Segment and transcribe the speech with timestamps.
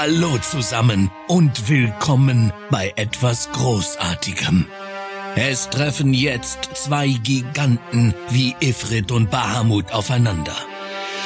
[0.00, 4.64] Hallo zusammen und willkommen bei etwas Großartigem.
[5.34, 10.54] Es treffen jetzt zwei Giganten wie Ifrit und Bahamut aufeinander.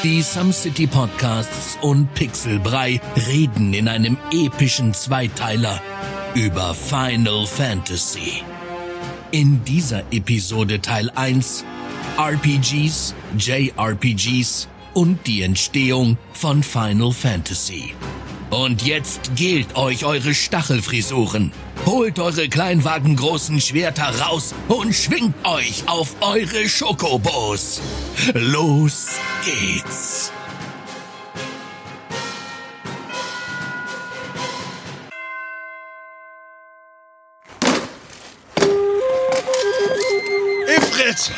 [0.02, 5.78] Die Some City Podcasts und Pixelbrei reden in einem epischen Zweiteiler
[6.32, 8.42] über Final Fantasy.
[9.32, 11.66] In dieser Episode Teil 1
[12.16, 17.92] RPGs, JRPGs und die Entstehung von Final Fantasy.
[18.52, 21.52] Und jetzt gilt euch eure Stachelfrisuren.
[21.86, 27.80] Holt eure kleinwagengroßen Schwerter raus und schwingt euch auf eure Schokobos.
[28.34, 29.06] Los
[29.42, 30.30] geht's.
[40.76, 41.32] Ifrit!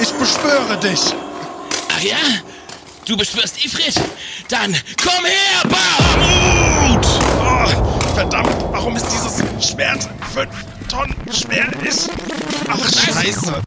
[0.00, 1.00] Ich beschwöre dich!
[1.88, 2.51] Ach ja?
[3.04, 4.00] Du beschwörst Ifrit?
[4.48, 7.04] Dann komm her, Bahamut!
[7.40, 9.38] Oh, verdammt, warum ist dieses
[9.72, 10.54] Schwert fünf
[10.88, 11.68] Tonnen schwer?
[11.82, 12.08] Ich...
[12.68, 13.62] Ach, scheiße.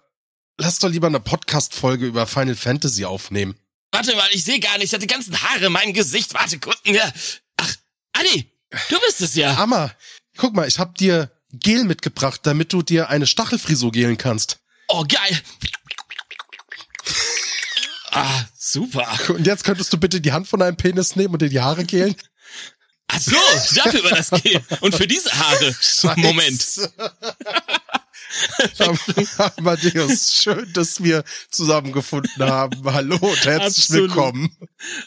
[0.57, 3.59] Lass doch lieber eine Podcast-Folge über Final Fantasy aufnehmen.
[3.91, 4.85] Warte mal, ich sehe gar nicht.
[4.85, 6.33] Ich hatte die ganzen Haare in meinem Gesicht.
[6.33, 6.75] Warte, guck.
[6.85, 7.11] Ja.
[7.57, 7.75] Ach,
[8.13, 8.49] Adi,
[8.89, 9.57] du bist es ja.
[9.57, 9.93] Hammer!
[10.37, 14.59] Guck mal, ich hab dir Gel mitgebracht, damit du dir eine Stachelfrisur gelen kannst.
[14.87, 15.41] Oh, geil.
[18.15, 19.05] Ah, super.
[19.27, 21.83] Und jetzt könntest du bitte die Hand von deinem Penis nehmen und dir die Haare
[21.83, 22.15] gelen?
[23.07, 23.35] Ach so,
[23.75, 24.61] dafür war das Gel.
[24.79, 25.73] Und für diese Haare.
[25.73, 26.13] Scheiße.
[26.17, 26.91] Moment.
[29.57, 32.83] Amadeus, schön, dass wir zusammengefunden haben.
[32.85, 34.09] Hallo und herzlich Absolut.
[34.09, 34.57] willkommen.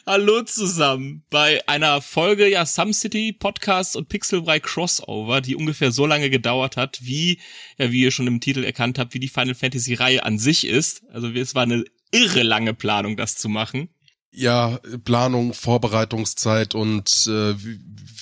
[0.06, 6.06] Hallo zusammen bei einer Folge ja Some City Podcast und Pixelbrei Crossover, die ungefähr so
[6.06, 7.40] lange gedauert hat, wie
[7.78, 10.66] ja wie ihr schon im Titel erkannt habt, wie die Final Fantasy Reihe an sich
[10.66, 11.02] ist.
[11.10, 13.88] Also es war eine irre lange Planung, das zu machen.
[14.30, 17.54] Ja, Planung, Vorbereitungszeit und äh,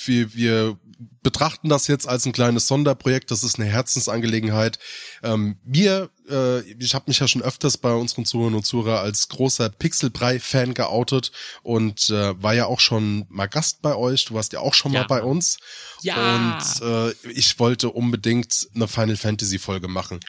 [0.07, 0.79] wir, wir
[1.23, 3.31] betrachten das jetzt als ein kleines Sonderprojekt.
[3.33, 4.79] Das ist eine Herzensangelegenheit.
[5.25, 9.29] Ähm, mir, äh, ich habe mich ja schon öfters bei unseren Zuhörern und Zuhörern als
[9.29, 11.33] großer Pixelbrei-Fan geoutet
[11.63, 14.25] und äh, war ja auch schon mal Gast bei euch.
[14.27, 15.01] Du warst ja auch schon Ja.
[15.01, 15.59] mal bei uns.
[16.03, 16.37] Ja.
[16.37, 20.21] Und äh, ich wollte unbedingt eine Final Fantasy Folge machen.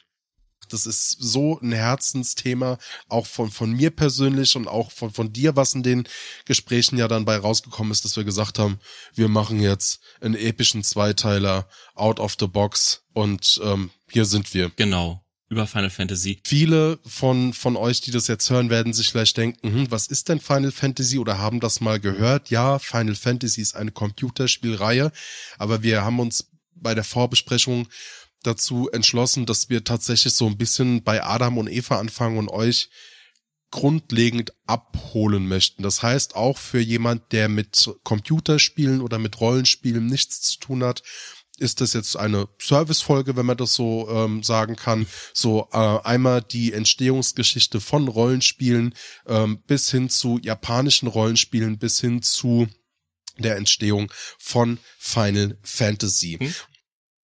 [0.67, 2.77] Das ist so ein Herzensthema,
[3.09, 6.07] auch von, von mir persönlich und auch von, von dir, was in den
[6.45, 8.79] Gesprächen ja dann bei rausgekommen ist, dass wir gesagt haben,
[9.13, 14.71] wir machen jetzt einen epischen Zweiteiler out of the box und ähm, hier sind wir.
[14.75, 15.23] Genau.
[15.49, 16.41] Über Final Fantasy.
[16.43, 20.27] Viele von, von euch, die das jetzt hören, werden sich vielleicht denken, hm, was ist
[20.27, 22.49] denn Final Fantasy oder haben das mal gehört?
[22.49, 25.09] Ja, Final Fantasy ist eine Computerspielreihe,
[25.57, 27.87] aber wir haben uns bei der Vorbesprechung
[28.43, 32.89] dazu entschlossen, dass wir tatsächlich so ein bisschen bei Adam und Eva anfangen und euch
[33.69, 35.83] grundlegend abholen möchten.
[35.83, 41.03] Das heißt, auch für jemand, der mit Computerspielen oder mit Rollenspielen nichts zu tun hat,
[41.57, 45.07] ist das jetzt eine Servicefolge, wenn man das so ähm, sagen kann.
[45.33, 48.93] So äh, einmal die Entstehungsgeschichte von Rollenspielen
[49.25, 52.67] ähm, bis hin zu japanischen Rollenspielen, bis hin zu
[53.39, 56.37] der Entstehung von Final Fantasy.
[56.39, 56.53] Hm?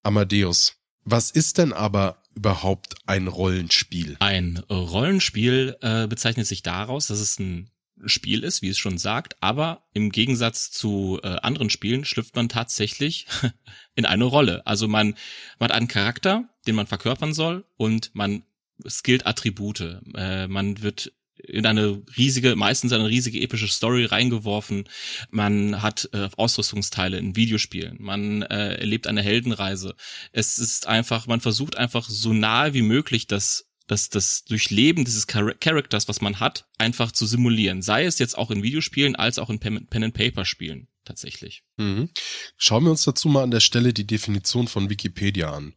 [0.01, 0.74] Amadeus,
[1.06, 4.18] was ist denn aber überhaupt ein Rollenspiel?
[4.19, 7.69] Ein Rollenspiel äh, bezeichnet sich daraus, dass es ein
[8.06, 12.50] Spiel ist, wie es schon sagt, aber im Gegensatz zu äh, anderen Spielen schlüpft man
[12.50, 13.28] tatsächlich
[13.96, 14.66] in eine Rolle.
[14.66, 15.16] Also man,
[15.59, 18.44] man hat einen Charakter, den man verkörpern soll und man
[18.88, 20.02] skillt Attribute.
[20.16, 21.13] Äh, man wird
[21.44, 24.90] in eine riesige, meistens eine riesige epische Story reingeworfen.
[25.30, 27.98] Man hat äh, Ausrüstungsteile in Videospielen.
[28.00, 29.96] Man äh, erlebt eine Heldenreise.
[30.31, 35.28] Es ist einfach, man versucht einfach so nahe wie möglich das das, das Durchleben dieses
[35.30, 37.81] Char Charakters, was man hat, einfach zu simulieren.
[37.81, 41.64] Sei es jetzt auch in Videospielen als auch in Pen-and-Paper-Spielen tatsächlich.
[41.78, 42.10] Mhm.
[42.58, 45.74] Schauen wir uns dazu mal an der Stelle die Definition von Wikipedia an.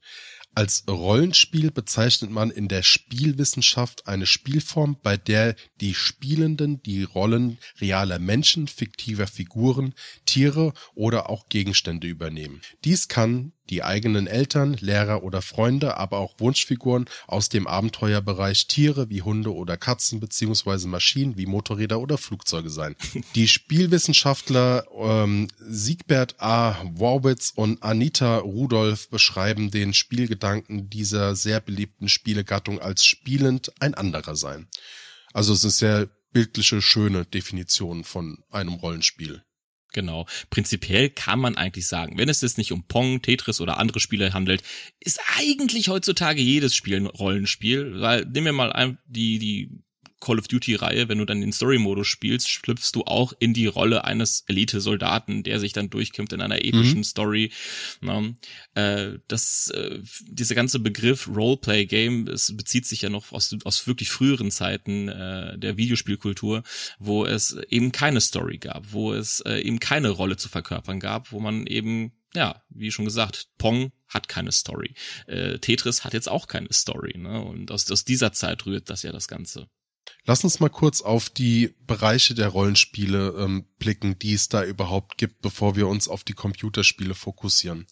[0.57, 7.59] Als Rollenspiel bezeichnet man in der Spielwissenschaft eine Spielform, bei der die Spielenden die Rollen
[7.79, 9.93] realer Menschen, fiktiver Figuren,
[10.25, 12.63] Tiere oder auch Gegenstände übernehmen.
[12.85, 19.11] Dies kann die eigenen Eltern, Lehrer oder Freunde, aber auch Wunschfiguren aus dem Abenteuerbereich Tiere
[19.11, 22.97] wie Hunde oder Katzen beziehungsweise Maschinen wie Motorräder oder Flugzeuge sein.
[23.35, 26.77] Die Spielwissenschaftler ähm, Siegbert A.
[26.95, 34.37] Warwitz und Anita Rudolph beschreiben den Spielgedanken dieser sehr beliebten Spielegattung als spielend ein anderer
[34.37, 34.69] sein.
[35.33, 39.43] Also es ist sehr bildliche, schöne Definition von einem Rollenspiel.
[39.93, 40.27] Genau.
[40.51, 44.33] Prinzipiell kann man eigentlich sagen, wenn es jetzt nicht um Pong, Tetris oder andere Spiele
[44.33, 44.63] handelt,
[45.01, 49.71] ist eigentlich heutzutage jedes Spiel ein Rollenspiel, weil nehmen wir mal die, die
[50.21, 54.05] Call of Duty-Reihe, wenn du dann den Story-Modus spielst, schlüpfst du auch in die Rolle
[54.05, 57.05] eines Elite-Soldaten, der sich dann durchkämpft in einer epischen mhm.
[57.05, 57.53] Story.
[58.01, 58.23] Na,
[58.75, 64.11] äh, das, äh, dieser ganze Begriff Roleplay-Game, es bezieht sich ja noch aus, aus wirklich
[64.11, 66.63] früheren Zeiten äh, der Videospielkultur,
[66.99, 71.33] wo es eben keine Story gab, wo es äh, eben keine Rolle zu verkörpern gab,
[71.33, 74.95] wo man eben ja, wie schon gesagt, Pong hat keine Story.
[75.27, 77.41] Äh, Tetris hat jetzt auch keine Story, ne?
[77.41, 79.69] Und aus, aus dieser Zeit rührt das ja das Ganze.
[80.25, 85.19] Lass uns mal kurz auf die Bereiche der Rollenspiele ähm, blicken, die es da überhaupt
[85.19, 87.87] gibt, bevor wir uns auf die Computerspiele fokussieren.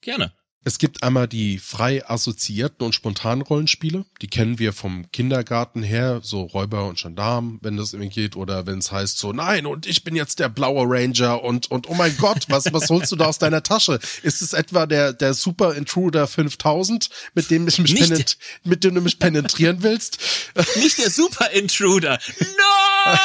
[0.00, 0.32] Gerne.
[0.62, 4.04] Es gibt einmal die frei assoziierten und spontanen Rollenspiele.
[4.20, 8.66] Die kennen wir vom Kindergarten her, so Räuber und Gendarm, wenn das irgendwie geht, oder
[8.66, 11.94] wenn es heißt so, nein, und ich bin jetzt der blaue Ranger und, und oh
[11.94, 13.98] mein Gott, was, was holst du da aus deiner Tasche?
[14.22, 18.94] Ist es etwa der, der Super Intruder 5000, mit dem, ich mich penetri mit dem
[18.94, 20.18] du mich penetrieren willst?
[20.76, 22.18] Nicht der Super Intruder!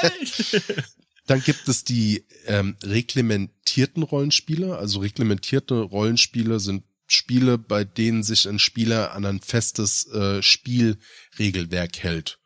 [0.00, 0.84] Nein!
[1.26, 4.76] Dann gibt es die ähm, reglementierten Rollenspiele.
[4.76, 11.98] Also reglementierte Rollenspiele sind Spiele, bei denen sich ein Spieler an ein festes äh, Spielregelwerk
[11.98, 12.38] hält.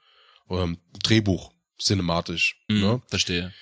[0.50, 2.56] Ähm, Drehbuch, cinematisch.
[2.68, 3.02] Mhm, ne?
[3.08, 3.52] Verstehe.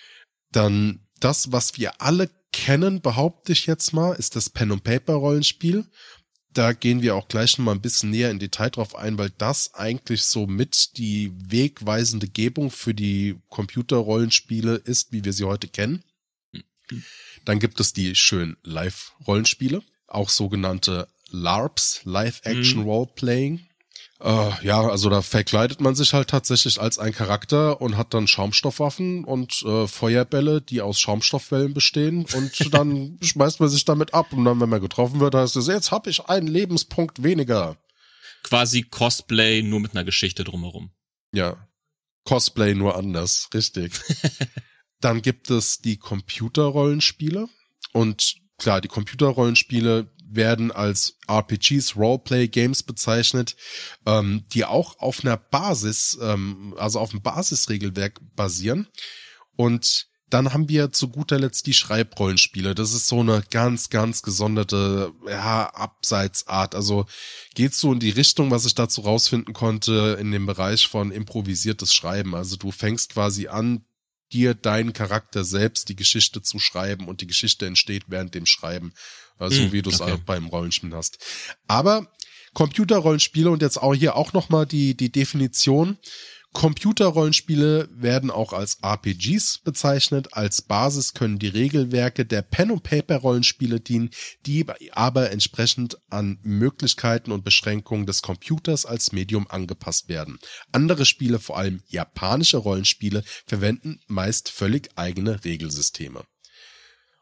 [0.53, 5.15] Dann das, was wir alle kennen, behaupte ich jetzt mal, ist das Pen and Paper
[5.15, 5.87] Rollenspiel
[6.57, 9.31] da gehen wir auch gleich noch mal ein bisschen näher in Detail drauf ein, weil
[9.31, 15.69] das eigentlich so mit die wegweisende Gebung für die Computerrollenspiele ist, wie wir sie heute
[15.69, 16.03] kennen.
[17.45, 22.87] Dann gibt es die schönen Live-Rollenspiele, auch sogenannte LARPs, Live-Action mhm.
[24.21, 28.27] Äh, ja, also da verkleidet man sich halt tatsächlich als ein Charakter und hat dann
[28.27, 34.33] Schaumstoffwaffen und äh, Feuerbälle, die aus Schaumstoffwellen bestehen und dann schmeißt man sich damit ab
[34.33, 37.77] und dann, wenn man getroffen wird, heißt es, jetzt habe ich einen Lebenspunkt weniger.
[38.43, 40.91] Quasi Cosplay nur mit einer Geschichte drumherum.
[41.33, 41.69] Ja,
[42.25, 43.93] Cosplay nur anders, richtig.
[45.01, 47.49] dann gibt es die Computerrollenspiele
[47.93, 53.57] und klar, die Computerrollenspiele werden als RPGs, Roleplay-Games bezeichnet,
[54.07, 58.89] ähm, die auch auf einer Basis, ähm, also auf einem Basisregelwerk basieren.
[59.57, 62.75] Und dann haben wir zu guter Letzt die Schreibrollenspiele.
[62.75, 66.75] Das ist so eine ganz, ganz gesonderte, ja, Abseitsart.
[66.75, 67.07] Also
[67.55, 71.95] geht so in die Richtung, was ich dazu rausfinden konnte, in dem Bereich von improvisiertes
[71.95, 72.35] Schreiben.
[72.35, 73.85] Also du fängst quasi an,
[74.33, 78.93] dir deinen Charakter selbst die Geschichte zu schreiben und die Geschichte entsteht während dem Schreiben
[79.39, 80.13] so mm, wie du es okay.
[80.13, 81.19] auch beim Rollenspiel hast.
[81.67, 82.11] Aber
[82.55, 85.99] Computerrollenspiele und jetzt auch hier auch nochmal die, die Definition.
[86.57, 90.33] Computerrollenspiele werden auch als RPGs bezeichnet.
[90.33, 94.09] Als Basis können die Regelwerke der Pen-and-Paper-Rollenspiele dienen,
[94.47, 100.39] die aber entsprechend an Möglichkeiten und Beschränkungen des Computers als Medium angepasst werden.
[100.73, 106.25] Andere Spiele, vor allem japanische Rollenspiele, verwenden meist völlig eigene Regelsysteme.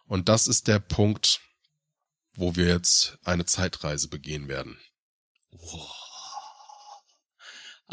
[0.06, 1.40] Und das ist der Punkt,
[2.36, 4.78] wo wir jetzt eine Zeitreise begehen werden.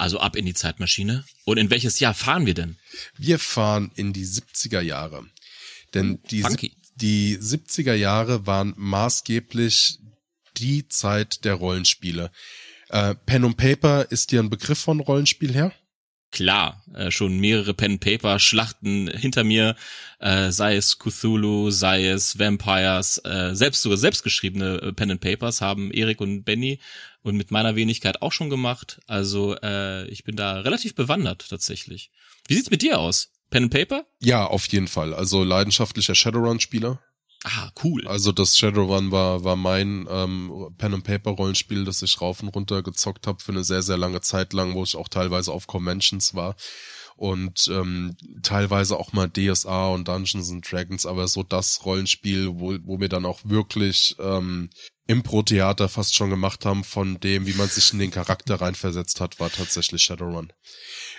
[0.02, 1.26] Also ab in die Zeitmaschine.
[1.46, 2.78] Und in welches Jahr fahren wir denn?
[3.20, 5.28] Wir fahren in die 70er Jahre.
[5.94, 6.44] Denn die,
[6.96, 10.00] die 70er Jahre waren maßgeblich
[10.58, 12.32] die Zeit der Rollenspiele.
[12.90, 15.72] Äh, Pen und Paper ist dir ein Begriff von Rollenspiel her?
[16.32, 19.76] klar, äh, schon mehrere Pen-Paper-Schlachten hinter mir,
[20.20, 26.22] äh, sei es Cthulhu, sei es Vampires, äh, selbst sogar selbstgeschriebene äh, Pen-and-Papers haben Erik
[26.22, 26.80] und Benny
[27.24, 29.00] und mit meiner Wenigkeit auch schon gemacht.
[29.08, 32.12] Also äh, ich bin da relativ bewandert tatsächlich.
[32.48, 33.30] Wie sieht's mit dir aus?
[33.50, 34.06] Pen and Paper?
[34.20, 35.14] Ja, auf jeden Fall.
[35.14, 37.00] Also leidenschaftlicher Shadowrun-Spieler.
[37.44, 38.08] Ah, cool.
[38.08, 42.50] Also das Shadowrun war war mein ähm, Pen and Paper Rollenspiel, das ich rauf und
[42.50, 45.66] runter gezockt habe für eine sehr sehr lange Zeit lang, wo ich auch teilweise auf
[45.66, 46.56] Conventions war
[47.16, 52.78] und ähm, teilweise auch mal DSA und Dungeons and Dragons, aber so das Rollenspiel, wo
[52.84, 54.70] wo wir dann auch wirklich ähm,
[55.12, 59.40] Impro-Theater fast schon gemacht haben von dem, wie man sich in den Charakter reinversetzt hat,
[59.40, 60.54] war tatsächlich Shadowrun.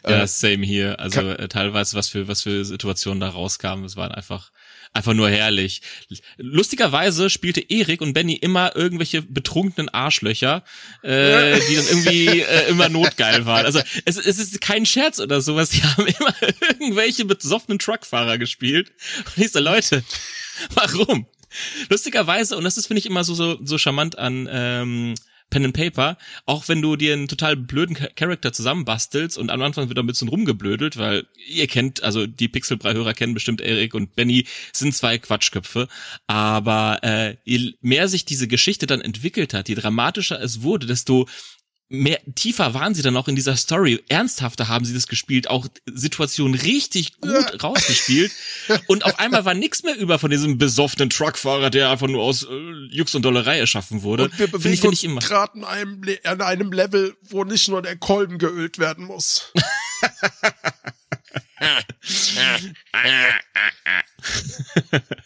[0.05, 0.99] Ja, äh, same hier.
[0.99, 4.51] Also äh, teilweise, was für was für Situationen da rauskamen, es waren einfach
[4.93, 5.83] einfach nur herrlich.
[6.37, 10.65] Lustigerweise spielte Erik und Benny immer irgendwelche betrunkenen Arschlöcher,
[11.03, 13.65] äh, die dann irgendwie äh, immer notgeil waren.
[13.65, 15.71] Also es, es ist kein Scherz oder sowas.
[15.71, 16.35] Die haben immer
[16.69, 18.93] irgendwelche besoffenen Truckfahrer gespielt.
[19.25, 20.05] Und ich so, Leute,
[20.75, 21.27] warum?
[21.91, 25.15] Lustigerweise, und das ist, finde ich, immer so, so, so charmant an ähm,
[25.53, 26.17] Pen and Paper,
[26.47, 30.29] auch wenn du dir einen total blöden Charakter zusammenbastelst und am Anfang wird ein bisschen
[30.29, 35.89] rumgeblödelt, weil ihr kennt, also die Pixelbrei-Hörer kennen bestimmt Erik und Benny, sind zwei Quatschköpfe,
[36.27, 41.29] aber äh, je mehr sich diese Geschichte dann entwickelt hat, je dramatischer es wurde, desto
[41.93, 44.03] mehr tiefer waren sie dann auch in dieser Story.
[44.09, 48.33] Ernsthafter haben sie das gespielt, auch Situationen richtig gut rausgespielt.
[48.87, 52.45] Und auf einmal war nichts mehr über von diesem besoffenen Truckfahrer, der einfach nur aus
[52.45, 54.25] äh, Jux und Dollerei erschaffen wurde.
[54.25, 57.83] Und wir bewegen find ich, uns gerade an einem, an einem Level, wo nicht nur
[57.83, 59.53] der Kolben geölt werden muss.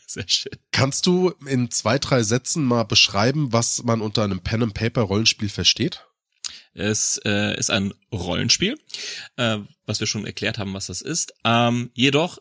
[0.06, 0.52] Sehr schön.
[0.73, 5.02] Kannst du in zwei, drei Sätzen mal beschreiben, was man unter einem Pen and Paper
[5.02, 6.06] Rollenspiel versteht?
[6.76, 8.78] Es äh, ist ein Rollenspiel,
[9.37, 11.35] äh, was wir schon erklärt haben, was das ist.
[11.45, 12.38] Ähm, jedoch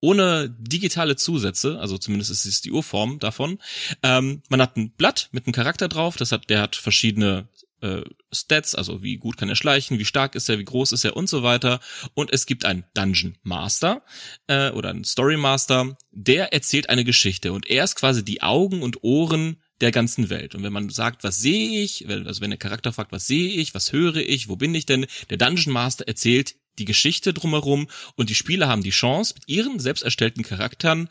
[0.00, 3.58] ohne digitale Zusätze, also zumindest ist es die Urform davon.
[4.02, 7.48] Ähm, man hat ein Blatt mit einem Charakter drauf, das hat, der hat verschiedene
[7.80, 11.04] äh, Stats, also wie gut kann er schleichen, wie stark ist er, wie groß ist
[11.04, 11.80] er und so weiter.
[12.14, 14.02] Und es gibt einen Dungeon Master
[14.46, 18.82] äh, oder einen Story Master, der erzählt eine Geschichte und er ist quasi die Augen
[18.82, 20.54] und Ohren der ganzen Welt.
[20.54, 23.74] Und wenn man sagt, was sehe ich, also wenn der Charakter fragt, was sehe ich,
[23.74, 27.86] was höre ich, wo bin ich denn, der Dungeon Master erzählt die Geschichte drumherum
[28.16, 31.08] und die Spieler haben die Chance, mit ihren selbst erstellten Charakteren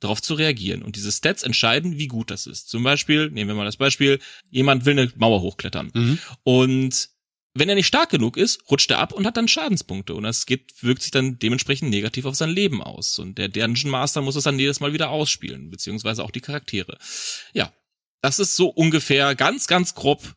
[0.00, 0.82] darauf zu reagieren.
[0.82, 2.68] Und diese Stats entscheiden, wie gut das ist.
[2.68, 4.18] Zum Beispiel, nehmen wir mal das Beispiel,
[4.50, 5.90] jemand will eine Mauer hochklettern.
[5.94, 6.18] Mhm.
[6.42, 7.08] Und
[7.54, 10.14] wenn er nicht stark genug ist, rutscht er ab und hat dann Schadenspunkte.
[10.14, 13.18] Und das geht, wirkt sich dann dementsprechend negativ auf sein Leben aus.
[13.18, 16.98] Und der Dungeon Master muss es dann jedes Mal wieder ausspielen, beziehungsweise auch die Charaktere.
[17.52, 17.72] Ja,
[18.20, 20.34] das ist so ungefähr ganz, ganz grob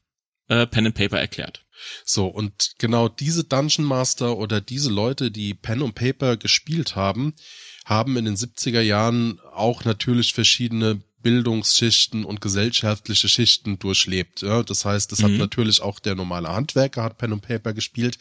[0.47, 1.65] äh, Pen and Paper erklärt.
[2.05, 7.33] So, und genau diese Dungeon Master oder diese Leute, die Pen und Paper gespielt haben,
[7.85, 14.41] haben in den 70er Jahren auch natürlich verschiedene Bildungsschichten und gesellschaftliche Schichten durchlebt.
[14.41, 15.25] Ja, das heißt, es mhm.
[15.25, 18.17] hat natürlich auch der normale Handwerker hat Pen und Paper gespielt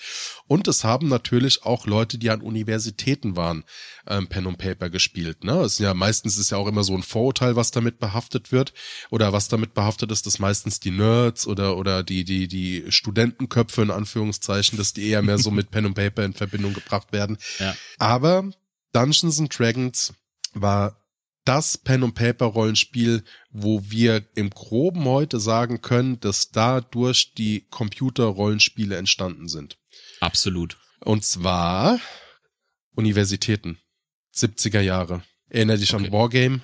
[0.46, 3.64] und es haben natürlich auch Leute, die an Universitäten waren,
[4.06, 5.44] ähm, Pen und Paper gespielt.
[5.44, 8.52] Ne, es ist ja meistens ist ja auch immer so ein Vorurteil, was damit behaftet
[8.52, 8.72] wird
[9.10, 13.82] oder was damit behaftet ist, dass meistens die Nerds oder oder die die die Studentenköpfe
[13.82, 17.38] in Anführungszeichen, dass die eher mehr so mit Pen und Paper in Verbindung gebracht werden.
[17.58, 17.74] Ja.
[17.98, 18.50] Aber
[18.92, 20.12] Dungeons and Dragons
[20.52, 20.99] war
[21.44, 27.66] das Pen und Paper Rollenspiel, wo wir im Groben heute sagen können, dass dadurch die
[27.70, 29.78] Computer Rollenspiele entstanden sind.
[30.20, 30.78] Absolut.
[31.00, 31.98] Und zwar
[32.94, 33.78] Universitäten.
[34.34, 35.22] 70er Jahre.
[35.48, 36.06] Erinner dich okay.
[36.06, 36.60] an Wargame?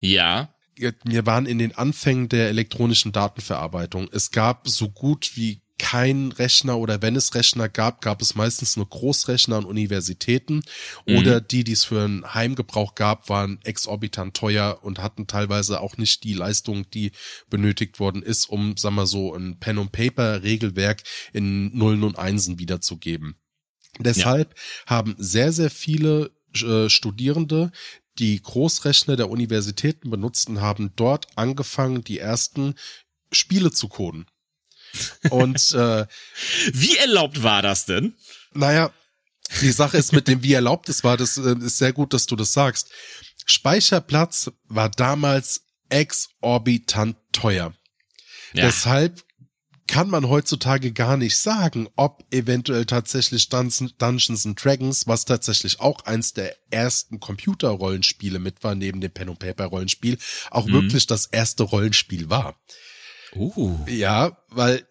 [0.00, 0.54] Ja.
[0.76, 4.08] Wir waren in den Anfängen der elektronischen Datenverarbeitung.
[4.12, 8.78] Es gab so gut wie kein Rechner oder wenn es Rechner gab, gab es meistens
[8.78, 10.62] nur Großrechner an Universitäten
[11.06, 11.18] mhm.
[11.18, 15.98] oder die, die es für einen Heimgebrauch gab, waren exorbitant teuer und hatten teilweise auch
[15.98, 17.12] nicht die Leistung, die
[17.50, 21.02] benötigt worden ist, um, sagen wir so, ein Pen und Paper Regelwerk
[21.34, 23.36] in Nullen und Einsen wiederzugeben.
[23.98, 24.96] Deshalb ja.
[24.96, 27.72] haben sehr, sehr viele äh, Studierende
[28.18, 32.74] die Großrechner der Universitäten benutzten, haben dort angefangen, die ersten
[33.32, 34.24] Spiele zu coden.
[35.30, 36.06] Und äh,
[36.72, 38.14] wie erlaubt war das denn?
[38.52, 38.92] Naja,
[39.60, 42.26] die Sache ist mit dem wie erlaubt es war, das äh, ist sehr gut, dass
[42.26, 42.90] du das sagst.
[43.46, 47.74] Speicherplatz war damals exorbitant teuer.
[48.54, 48.66] Ja.
[48.66, 49.24] Deshalb
[49.86, 56.00] kann man heutzutage gar nicht sagen, ob eventuell tatsächlich Dungeons and Dragons, was tatsächlich auch
[56.06, 60.16] eins der ersten Computerrollenspiele mit war, neben dem Pen and Paper Rollenspiel,
[60.50, 60.72] auch mhm.
[60.72, 62.58] wirklich das erste Rollenspiel war.
[63.36, 63.76] Uh.
[63.86, 64.86] Ja, weil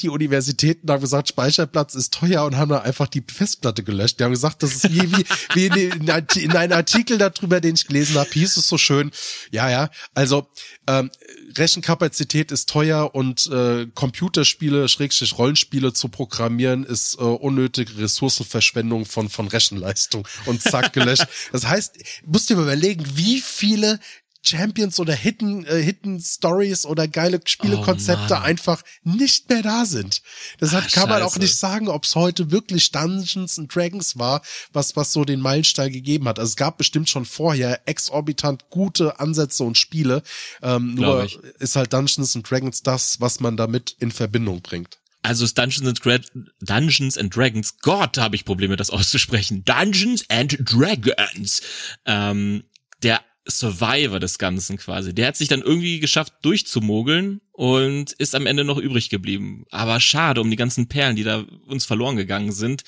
[0.00, 4.18] die Universitäten haben gesagt, Speicherplatz ist teuer und haben dann einfach die Festplatte gelöscht.
[4.18, 5.24] Die haben gesagt, das ist wie, wie,
[5.54, 6.08] wie in,
[6.42, 9.10] in einem Artikel darüber, den ich gelesen habe, hieß es so schön.
[9.50, 10.48] Ja, ja, also
[10.86, 11.10] ähm,
[11.56, 19.28] Rechenkapazität ist teuer und äh, Computerspiele, Schrägstrich Rollenspiele zu programmieren, ist äh, unnötige Ressourcenverschwendung von,
[19.28, 21.26] von Rechenleistung und zack gelöscht.
[21.52, 24.00] Das heißt, musst dir mal überlegen, wie viele
[24.44, 30.22] Champions oder Hidden, äh, Hidden Stories oder geile Spielekonzepte oh einfach nicht mehr da sind.
[30.60, 34.42] Deshalb Ach, kann man auch nicht sagen, ob es heute wirklich Dungeons and Dragons war,
[34.72, 36.38] was, was so den Meilenstein gegeben hat.
[36.38, 40.22] Also es gab bestimmt schon vorher exorbitant gute Ansätze und Spiele.
[40.62, 44.98] Ähm, nur ist halt Dungeons and Dragons das, was man damit in Verbindung bringt.
[45.24, 46.18] Also ist Dungeons and, Dra
[46.60, 49.64] Dungeons and Dragons, Gott, habe ich Probleme, das auszusprechen.
[49.64, 51.62] Dungeons and Dragons.
[52.04, 52.64] Ähm,
[53.02, 55.14] der Survivor des Ganzen quasi.
[55.14, 59.64] Der hat sich dann irgendwie geschafft durchzumogeln und ist am Ende noch übrig geblieben.
[59.70, 62.84] Aber schade um die ganzen Perlen, die da uns verloren gegangen sind.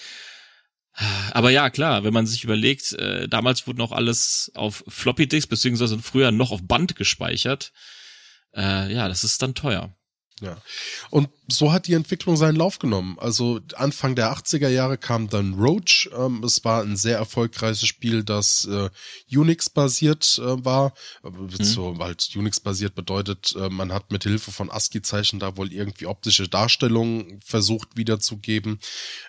[1.32, 5.46] Aber ja, klar, wenn man sich überlegt, äh, damals wurde noch alles auf Floppy Disks
[5.46, 7.72] beziehungsweise früher noch auf Band gespeichert.
[8.54, 9.94] Äh, ja, das ist dann teuer.
[10.42, 10.60] Ja.
[11.08, 13.16] Und so hat die Entwicklung seinen Lauf genommen.
[13.18, 16.10] Also Anfang der 80er Jahre kam dann Roach.
[16.14, 18.90] Ähm, es war ein sehr erfolgreiches Spiel, das äh,
[19.34, 20.92] Unix-basiert äh, war.
[21.22, 21.48] Mhm.
[21.64, 26.48] So halt Unix-basiert bedeutet, äh, man hat mit Hilfe von ASCII-Zeichen da wohl irgendwie optische
[26.48, 28.78] Darstellungen versucht wiederzugeben.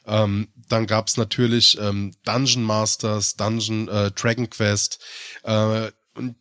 [0.06, 5.00] Ähm, dann gab's natürlich ähm, Dungeon Masters, Dungeon äh, Dragon Quest.
[5.44, 6.36] Äh, und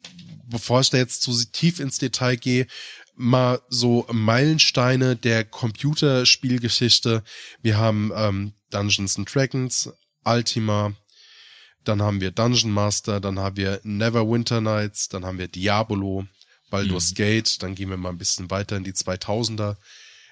[0.49, 2.67] bevor ich da jetzt zu tief ins Detail gehe,
[3.17, 7.23] mal so Meilensteine der Computerspielgeschichte.
[7.63, 9.91] Wir haben ähm, Dungeons and Dragons,
[10.25, 10.93] Ultima,
[11.85, 16.27] dann haben wir Dungeon Master, dann haben wir Neverwinter Nights, dann haben wir Diabolo,
[16.71, 17.15] Baldur's mhm.
[17.15, 19.77] Gate, dann gehen wir mal ein bisschen weiter in die 2000er.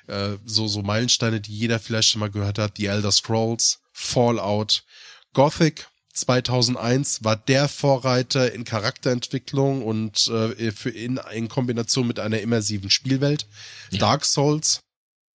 [0.06, 4.84] Äh, so, so Meilensteine, die jeder vielleicht schon mal gehört hat, die Elder Scrolls, Fallout,
[5.32, 12.40] Gothic, 2001 war der Vorreiter in Charakterentwicklung und äh, für in, in Kombination mit einer
[12.40, 13.46] immersiven Spielwelt.
[13.90, 13.98] Ja.
[13.98, 14.80] Dark Souls,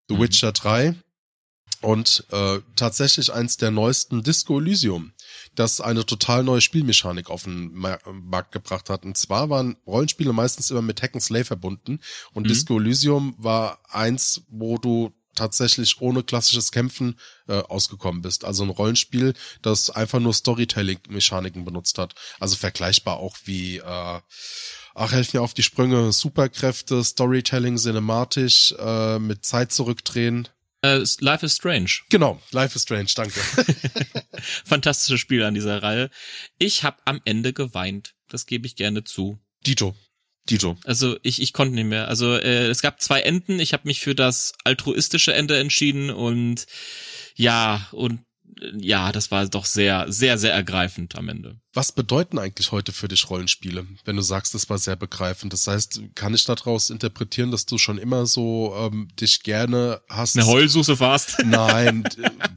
[0.09, 0.21] The mhm.
[0.21, 0.95] Witcher 3
[1.81, 5.13] und äh, tatsächlich eins der neuesten Disco Elysium,
[5.55, 9.05] das eine total neue Spielmechanik auf den Markt gebracht hat.
[9.05, 12.01] Und zwar waren Rollenspiele meistens immer mit Hack and Slay verbunden
[12.33, 12.49] und mhm.
[12.49, 18.45] Disco Elysium war eins, wo du tatsächlich ohne klassisches Kämpfen äh, ausgekommen bist.
[18.45, 22.15] Also ein Rollenspiel, das einfach nur Storytelling-Mechaniken benutzt hat.
[22.41, 23.83] Also vergleichbar auch wie, äh,
[24.95, 30.49] ach, helf mir auf die Sprünge, Superkräfte, Storytelling, cinematisch, äh, mit Zeit zurückdrehen.
[30.85, 31.91] Uh, Life is Strange.
[32.09, 33.41] Genau, Life is Strange, danke.
[34.65, 36.09] Fantastisches Spiel an dieser Reihe.
[36.59, 39.41] Ich habe am Ende geweint, das gebe ich gerne zu.
[39.67, 39.97] Dito.
[40.49, 40.77] Dito.
[40.85, 42.09] Also ich, ich konnte nicht mehr.
[42.09, 43.61] Also äh, es gab zwei Enden.
[43.61, 46.67] Ich habe mich für das altruistische Ende entschieden und
[47.35, 48.21] ja, und
[48.61, 51.61] äh, ja, das war doch sehr, sehr, sehr ergreifend am Ende.
[51.73, 55.53] Was bedeuten eigentlich heute für dich Rollenspiele, wenn du sagst, das war sehr begreifend?
[55.53, 60.37] Das heißt, kann ich daraus interpretieren, dass du schon immer so ähm, dich gerne hast?
[60.37, 61.39] Eine Heulsuse warst?
[61.45, 62.05] Nein,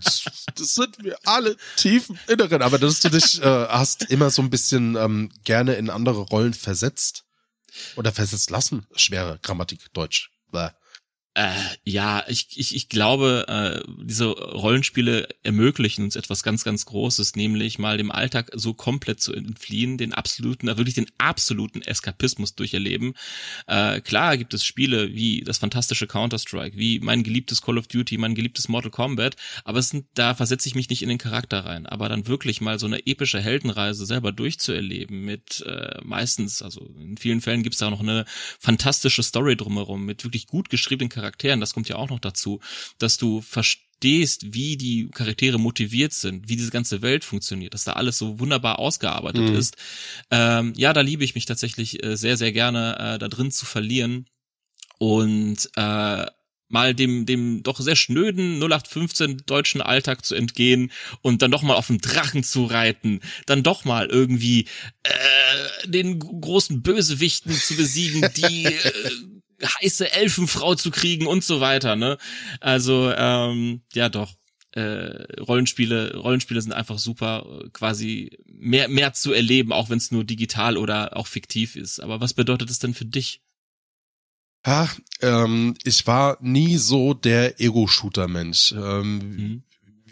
[0.04, 4.30] das, das sind wir alle tief im Inneren, aber dass du dich äh, hast immer
[4.30, 7.26] so ein bisschen ähm, gerne in andere Rollen versetzt?
[7.96, 8.86] Oder versetzt lassen.
[8.96, 10.32] Schwere Grammatik, Deutsch.
[10.51, 10.70] Bäh.
[11.34, 11.54] Äh,
[11.86, 17.79] ja, ich, ich, ich glaube, äh, diese Rollenspiele ermöglichen uns etwas ganz, ganz Großes, nämlich
[17.79, 23.14] mal dem Alltag so komplett zu entfliehen, den absoluten, äh, wirklich den absoluten Eskapismus durcherleben.
[23.68, 28.18] Äh, klar gibt es Spiele wie das fantastische Counter-Strike, wie mein geliebtes Call of Duty,
[28.18, 31.66] mein geliebtes Mortal Kombat, aber es sind, da versetze ich mich nicht in den Charakter
[31.66, 31.86] rein.
[31.86, 37.16] Aber dann wirklich mal so eine epische Heldenreise selber durchzuerleben mit äh, meistens, also in
[37.16, 38.25] vielen Fällen gibt es da noch eine
[38.60, 42.60] fantastische Story drumherum mit wirklich gut geschriebenen Charakteren Charakteren, das kommt ja auch noch dazu,
[42.98, 47.94] dass du verstehst, wie die Charaktere motiviert sind, wie diese ganze Welt funktioniert, dass da
[47.94, 49.55] alles so wunderbar ausgearbeitet mhm.
[49.55, 49.77] ist.
[50.31, 53.66] Ähm, ja, da liebe ich mich tatsächlich äh, sehr, sehr gerne äh, da drin zu
[53.66, 54.25] verlieren
[54.98, 56.25] und äh,
[56.72, 61.75] mal dem dem doch sehr schnöden 0815 deutschen Alltag zu entgehen und dann doch mal
[61.75, 64.68] auf dem Drachen zu reiten, dann doch mal irgendwie
[65.03, 69.12] äh, den großen Bösewichten zu besiegen, die äh,
[69.62, 72.18] heiße Elfenfrau zu kriegen und so weiter, ne?
[72.60, 74.34] Also, ähm, ja doch.
[74.74, 80.24] Äh, Rollenspiele, Rollenspiele sind einfach super, quasi mehr, mehr zu erleben, auch wenn es nur
[80.24, 82.00] digital oder auch fiktiv ist.
[82.00, 83.42] Aber was bedeutet es denn für dich?
[84.66, 84.90] Ha,
[85.22, 88.74] ähm, ich war nie so der Ego-Shooter-Mensch.
[88.74, 89.64] Ähm, mhm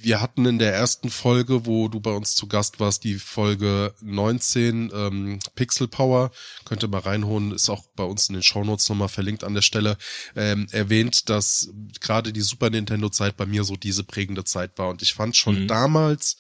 [0.02, 3.94] wir hatten in der ersten Folge, wo du bei uns zu Gast warst, die Folge
[4.02, 6.32] 19, ähm, Pixel Power,
[6.66, 9.62] könnt ihr mal reinholen, ist auch bei uns in den Shownotes nochmal verlinkt an der
[9.62, 9.98] Stelle,
[10.36, 14.90] ähm, erwähnt, dass gerade die Super Nintendo Zeit bei mir so diese prägende Zeit war
[14.90, 15.68] und ich fand schon mhm.
[15.68, 16.38] damals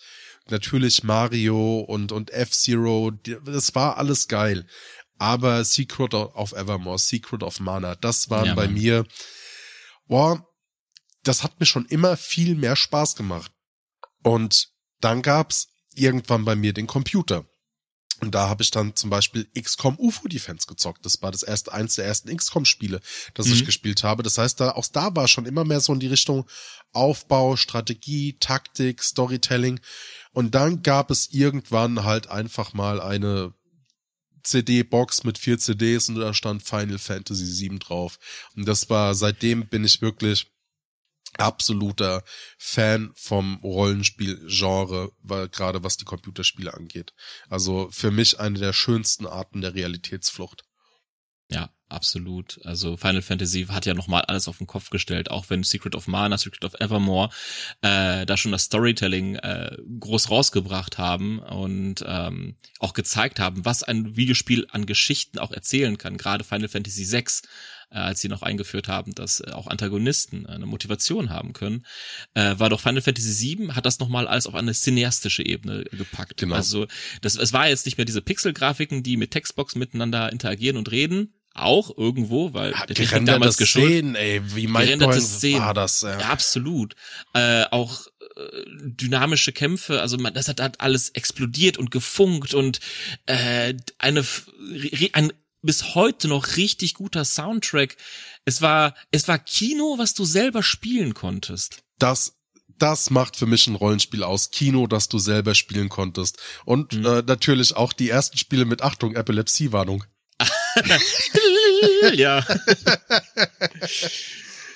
[0.49, 3.11] natürlich Mario und, und F-Zero,
[3.45, 4.65] das war alles geil.
[5.17, 9.05] Aber Secret of Evermore, Secret of Mana, das waren ja, bei mir,
[10.07, 10.48] boah,
[11.23, 13.51] das hat mir schon immer viel mehr Spaß gemacht.
[14.23, 17.45] Und dann gab's irgendwann bei mir den Computer.
[18.21, 21.05] Und da habe ich dann zum Beispiel XCOM UFO Defense gezockt.
[21.05, 22.99] Das war das erste, eins der ersten XCOM-Spiele,
[23.33, 23.53] das mhm.
[23.53, 24.23] ich gespielt habe.
[24.23, 26.45] Das heißt, da, auch da war schon immer mehr so in die Richtung
[26.91, 29.79] Aufbau, Strategie, Taktik, Storytelling.
[30.33, 33.53] Und dann gab es irgendwann halt einfach mal eine
[34.43, 38.19] CD-Box mit vier CDs und da stand Final Fantasy VII drauf.
[38.55, 40.47] Und das war, seitdem bin ich wirklich
[41.37, 42.23] absoluter
[42.57, 45.11] Fan vom Rollenspielgenre,
[45.51, 47.13] gerade was die Computerspiele angeht.
[47.49, 50.63] Also für mich eine der schönsten Arten der Realitätsflucht.
[51.51, 52.59] Ja, absolut.
[52.63, 56.07] Also Final Fantasy hat ja nochmal alles auf den Kopf gestellt, auch wenn Secret of
[56.07, 57.29] Mana, Secret of Evermore
[57.81, 63.81] äh, da schon das Storytelling äh, groß rausgebracht haben und ähm, auch gezeigt haben, was
[63.81, 66.17] ein Videospiel an Geschichten auch erzählen kann.
[66.17, 67.25] Gerade Final Fantasy VI
[67.89, 71.85] als sie noch eingeführt haben, dass äh, auch Antagonisten eine Motivation haben können,
[72.33, 76.37] äh, war doch Final Fantasy VII hat das nochmal alles auf eine cineastische Ebene gepackt.
[76.37, 76.55] Genau.
[76.55, 76.87] Also
[77.21, 81.33] das, es war jetzt nicht mehr diese Pixel-Grafiken, die mit Textbox miteinander interagieren und reden,
[81.53, 83.91] auch irgendwo, weil ja, der Technik damals geschuldet.
[83.91, 86.01] Szenen, ey, wie gerenderte Szenen, war das?
[86.01, 86.95] Ja, ja absolut.
[87.33, 92.79] Äh, auch äh, dynamische Kämpfe, also man, das hat, hat alles explodiert und gefunkt und
[93.25, 94.23] äh, eine
[95.13, 97.97] ein bis heute noch richtig guter Soundtrack.
[98.45, 101.83] Es war es war Kino, was du selber spielen konntest.
[101.97, 102.35] Das
[102.77, 104.51] das macht für mich ein Rollenspiel aus.
[104.51, 106.37] Kino, das du selber spielen konntest.
[106.65, 107.05] Und mhm.
[107.05, 110.05] äh, natürlich auch die ersten Spiele mit Achtung, Epilepsiewarnung.
[112.13, 112.45] ja.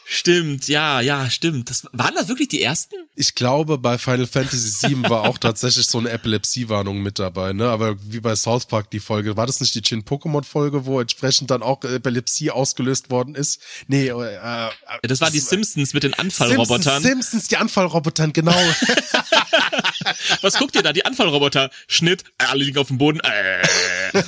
[0.05, 1.69] Stimmt, ja, ja, stimmt.
[1.69, 2.95] Das, waren das wirklich die ersten?
[3.15, 7.69] Ich glaube, bei Final Fantasy VII war auch tatsächlich so eine Epilepsiewarnung mit dabei, ne?
[7.69, 10.99] Aber wie bei South Park die Folge, war das nicht die Chin Pokémon Folge, wo
[10.99, 13.61] entsprechend dann auch Epilepsie ausgelöst worden ist?
[13.87, 14.69] Nee, äh, äh
[15.03, 17.01] das war die Simpsons mit den Anfallrobotern.
[17.01, 18.51] Simpsons, Simpsons die Anfallrobotern, genau.
[20.41, 20.91] Was guckt ihr da?
[20.93, 21.69] Die Anfallroboter.
[21.87, 23.21] Schnitt, alle liegen auf dem Boden.
[23.21, 23.63] Äh.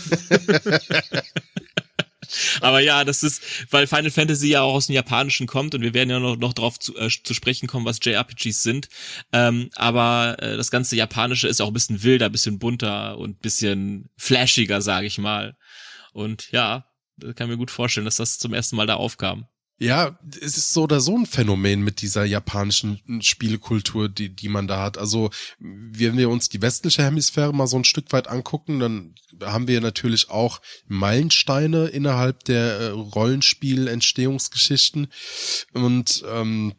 [2.61, 5.93] Aber ja, das ist, weil Final Fantasy ja auch aus dem Japanischen kommt und wir
[5.93, 8.89] werden ja noch, noch drauf zu, äh, zu sprechen kommen, was JRPGs sind.
[9.31, 13.31] Ähm, aber äh, das ganze Japanische ist auch ein bisschen wilder, ein bisschen bunter und
[13.31, 15.57] ein bisschen flashiger, sage ich mal.
[16.13, 16.85] Und ja,
[17.35, 19.47] kann mir gut vorstellen, dass das zum ersten Mal da aufkam.
[19.77, 24.67] Ja, es ist so oder so ein Phänomen mit dieser japanischen Spielkultur, die, die man
[24.67, 24.97] da hat.
[24.97, 29.67] Also, wenn wir uns die westliche Hemisphäre mal so ein Stück weit angucken, dann haben
[29.67, 35.09] wir natürlich auch Meilensteine innerhalb der äh, Rollenspiel-Entstehungsgeschichten
[35.73, 36.75] und ähm,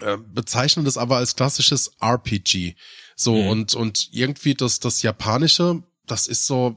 [0.00, 2.76] äh, bezeichnen das aber als klassisches RPG.
[3.16, 3.48] So, mhm.
[3.48, 6.76] und, und irgendwie das, das Japanische, das ist so,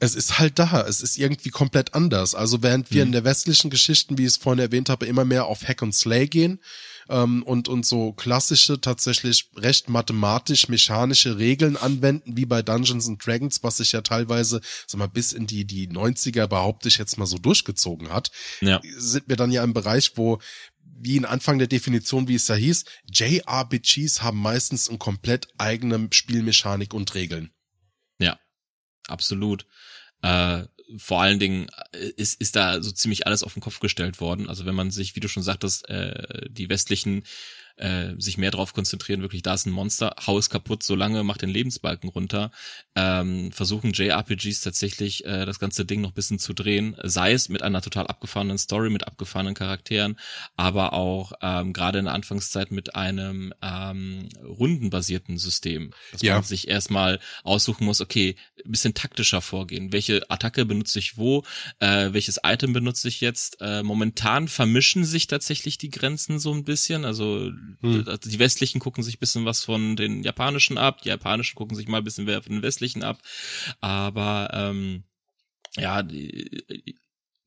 [0.00, 0.84] es ist halt da.
[0.86, 2.34] Es ist irgendwie komplett anders.
[2.34, 3.08] Also während wir mhm.
[3.08, 5.94] in der westlichen Geschichten, wie ich es vorhin erwähnt habe, immer mehr auf Hack und
[5.94, 6.60] Slay gehen
[7.08, 13.24] ähm, und, und so klassische, tatsächlich recht mathematisch, mechanische Regeln anwenden, wie bei Dungeons and
[13.24, 17.16] Dragons, was sich ja teilweise, sag mal, bis in die, die 90er, behaupte ich jetzt
[17.16, 18.30] mal so durchgezogen hat,
[18.60, 18.80] ja.
[18.96, 20.38] sind wir dann ja im Bereich, wo
[20.96, 26.08] wie in Anfang der Definition, wie es da hieß, JRPGs haben meistens eine komplett eigene
[26.12, 27.50] Spielmechanik und Regeln.
[28.18, 28.38] Ja,
[29.08, 29.66] absolut.
[30.22, 30.64] Äh,
[30.96, 34.48] vor allen Dingen äh, ist, ist da so ziemlich alles auf den Kopf gestellt worden.
[34.48, 37.24] Also wenn man sich, wie du schon sagtest, äh, die westlichen
[37.76, 41.42] äh, sich mehr drauf konzentrieren, wirklich, da ist ein Monster, hau es kaputt, solange macht
[41.42, 42.50] den Lebensbalken runter.
[42.94, 47.62] Ähm, versuchen JRPGs tatsächlich äh, das ganze Ding noch bisschen zu drehen, sei es mit
[47.62, 50.18] einer total abgefahrenen Story, mit abgefahrenen Charakteren,
[50.56, 56.34] aber auch ähm, gerade in der Anfangszeit mit einem ähm, rundenbasierten System, dass ja.
[56.34, 61.44] man sich erstmal aussuchen muss, okay, bisschen taktischer vorgehen, welche Attacke benutze ich wo,
[61.80, 63.60] äh, welches Item benutze ich jetzt.
[63.60, 67.50] Äh, momentan vermischen sich tatsächlich die Grenzen so ein bisschen, also
[67.80, 68.04] hm.
[68.06, 71.88] Also die westlichen gucken sich bisschen was von den japanischen ab, die japanischen gucken sich
[71.88, 73.20] mal ein bisschen von den westlichen ab.
[73.80, 75.04] Aber ähm,
[75.76, 76.96] ja, die,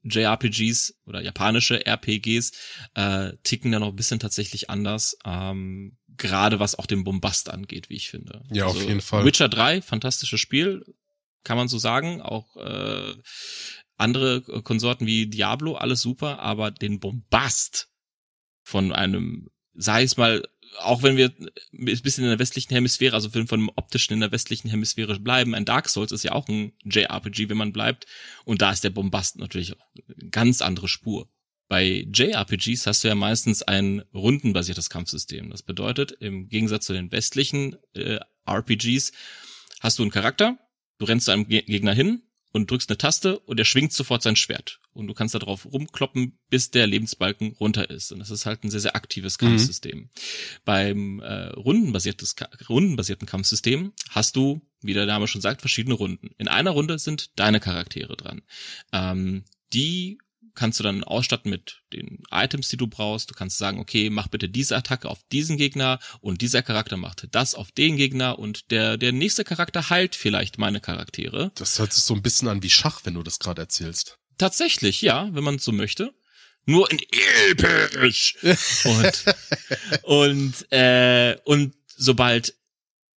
[0.04, 2.52] JRPGs oder japanische RPGs
[2.96, 7.90] äh, ticken da noch ein bisschen tatsächlich anders, ähm, gerade was auch den Bombast angeht,
[7.90, 8.44] wie ich finde.
[8.52, 9.26] Ja, also, auf jeden Fall.
[9.26, 10.84] Witcher 3, fantastisches Spiel,
[11.44, 12.22] kann man so sagen.
[12.22, 13.16] Auch äh,
[13.98, 17.90] andere Konsorten wie Diablo, alles super, aber den Bombast
[18.64, 20.44] von einem sei es mal,
[20.80, 24.32] auch wenn wir ein bisschen in der westlichen Hemisphäre, also von dem optischen in der
[24.32, 28.06] westlichen Hemisphäre bleiben, ein Dark Souls ist ja auch ein JRPG, wenn man bleibt.
[28.46, 31.30] Und da ist der Bombast natürlich auch eine ganz andere Spur.
[31.70, 35.50] Bei JRPGs hast du ja meistens ein rundenbasiertes Kampfsystem.
[35.50, 39.12] Das bedeutet, im Gegensatz zu den westlichen äh, RPGs
[39.82, 40.58] hast du einen Charakter,
[40.98, 44.36] du rennst zu einem Gegner hin, und drückst eine Taste und er schwingt sofort sein
[44.36, 44.80] Schwert.
[44.94, 48.12] Und du kannst da drauf rumkloppen, bis der Lebensbalken runter ist.
[48.12, 49.46] Und das ist halt ein sehr, sehr aktives mhm.
[49.46, 49.98] Kampfsystem.
[50.00, 50.10] Mhm.
[50.66, 52.36] Beim äh, rundenbasiertes,
[52.68, 56.32] rundenbasierten Kampfsystem hast du, wie der Name schon sagt, verschiedene Runden.
[56.38, 58.42] In einer Runde sind deine Charaktere dran.
[58.92, 60.18] Ähm, die
[60.58, 63.30] kannst du dann ausstatten mit den Items, die du brauchst.
[63.30, 67.28] Du kannst sagen, okay, mach bitte diese Attacke auf diesen Gegner und dieser Charakter macht
[67.32, 71.52] das auf den Gegner und der, der nächste Charakter heilt vielleicht meine Charaktere.
[71.56, 74.18] Das hört sich so ein bisschen an wie Schach, wenn du das gerade erzählst.
[74.38, 76.14] Tatsächlich, ja, wenn man so möchte.
[76.66, 78.36] Nur in episch.
[78.84, 79.26] und,
[80.04, 82.54] und, äh, und sobald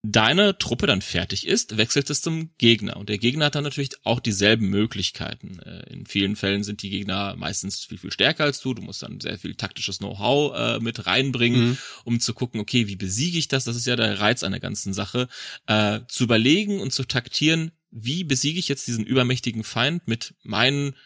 [0.02, 2.96] deine Truppe dann fertig ist, wechselt es zum Gegner.
[2.96, 5.58] Und der Gegner hat dann natürlich auch dieselben Möglichkeiten.
[5.58, 8.72] Äh, in vielen Fällen sind die Gegner meistens viel, viel stärker als du.
[8.72, 11.78] Du musst dann sehr viel taktisches Know-how äh, mit reinbringen, mhm.
[12.04, 13.64] um zu gucken, okay, wie besiege ich das?
[13.64, 15.28] Das ist ja der Reiz an der ganzen Sache.
[15.66, 20.96] Äh, zu überlegen und zu taktieren, wie besiege ich jetzt diesen übermächtigen Feind mit meinen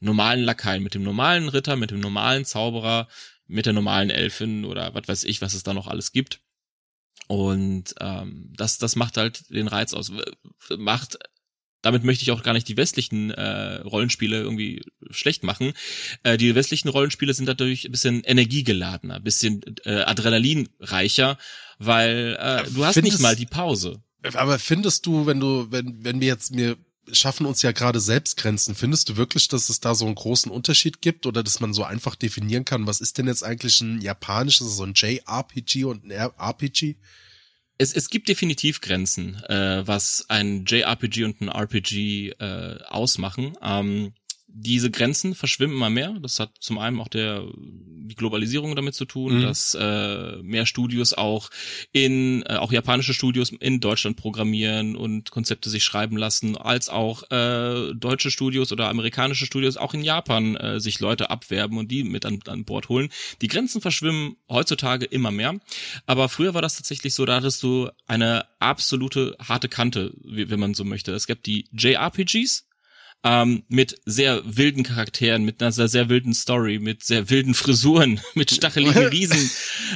[0.00, 3.06] normalen Lakaien, mit dem normalen Ritter, mit dem normalen Zauberer,
[3.46, 6.40] mit der normalen Elfin oder was weiß ich, was es da noch alles gibt.
[7.30, 10.10] Und ähm, das, das macht halt den Reiz aus.
[10.76, 11.16] Macht
[11.80, 15.72] damit möchte ich auch gar nicht die westlichen äh, Rollenspiele irgendwie schlecht machen.
[16.24, 21.38] Äh, die westlichen Rollenspiele sind dadurch ein bisschen energiegeladener, ein bisschen äh, adrenalinreicher,
[21.78, 24.02] weil äh, du hast Findest, nicht mal die Pause.
[24.34, 26.76] Aber findest du, wenn du, wenn, wenn wir jetzt mir
[27.12, 28.74] schaffen uns ja gerade selbst Grenzen.
[28.74, 31.84] Findest du wirklich, dass es da so einen großen Unterschied gibt oder dass man so
[31.84, 36.10] einfach definieren kann, was ist denn jetzt eigentlich ein japanisches, so ein JRPG und ein
[36.10, 36.96] RPG?
[37.80, 43.56] es, es gibt definitiv Grenzen, äh, was ein JRPG und ein RPG äh, ausmachen.
[43.62, 44.12] Ähm,
[44.52, 46.16] diese Grenzen verschwimmen immer mehr.
[46.20, 47.44] Das hat zum einen auch der
[48.10, 49.42] die Globalisierung damit zu tun, mhm.
[49.42, 51.50] dass äh, mehr Studios auch
[51.92, 57.30] in äh, auch japanische Studios in Deutschland programmieren und Konzepte sich schreiben lassen, als auch
[57.30, 62.02] äh, deutsche Studios oder amerikanische Studios auch in Japan äh, sich Leute abwerben und die
[62.02, 63.10] mit an, an Bord holen.
[63.40, 65.58] Die Grenzen verschwimmen heutzutage immer mehr,
[66.06, 70.60] aber früher war das tatsächlich so, da hattest du eine absolute harte Kante, wie, wenn
[70.60, 71.12] man so möchte.
[71.12, 72.66] Es gab die JRPGs,
[73.24, 78.20] ähm, mit sehr wilden Charakteren, mit einer sehr, sehr wilden Story, mit sehr wilden Frisuren,
[78.34, 79.50] mit stacheligen Riesen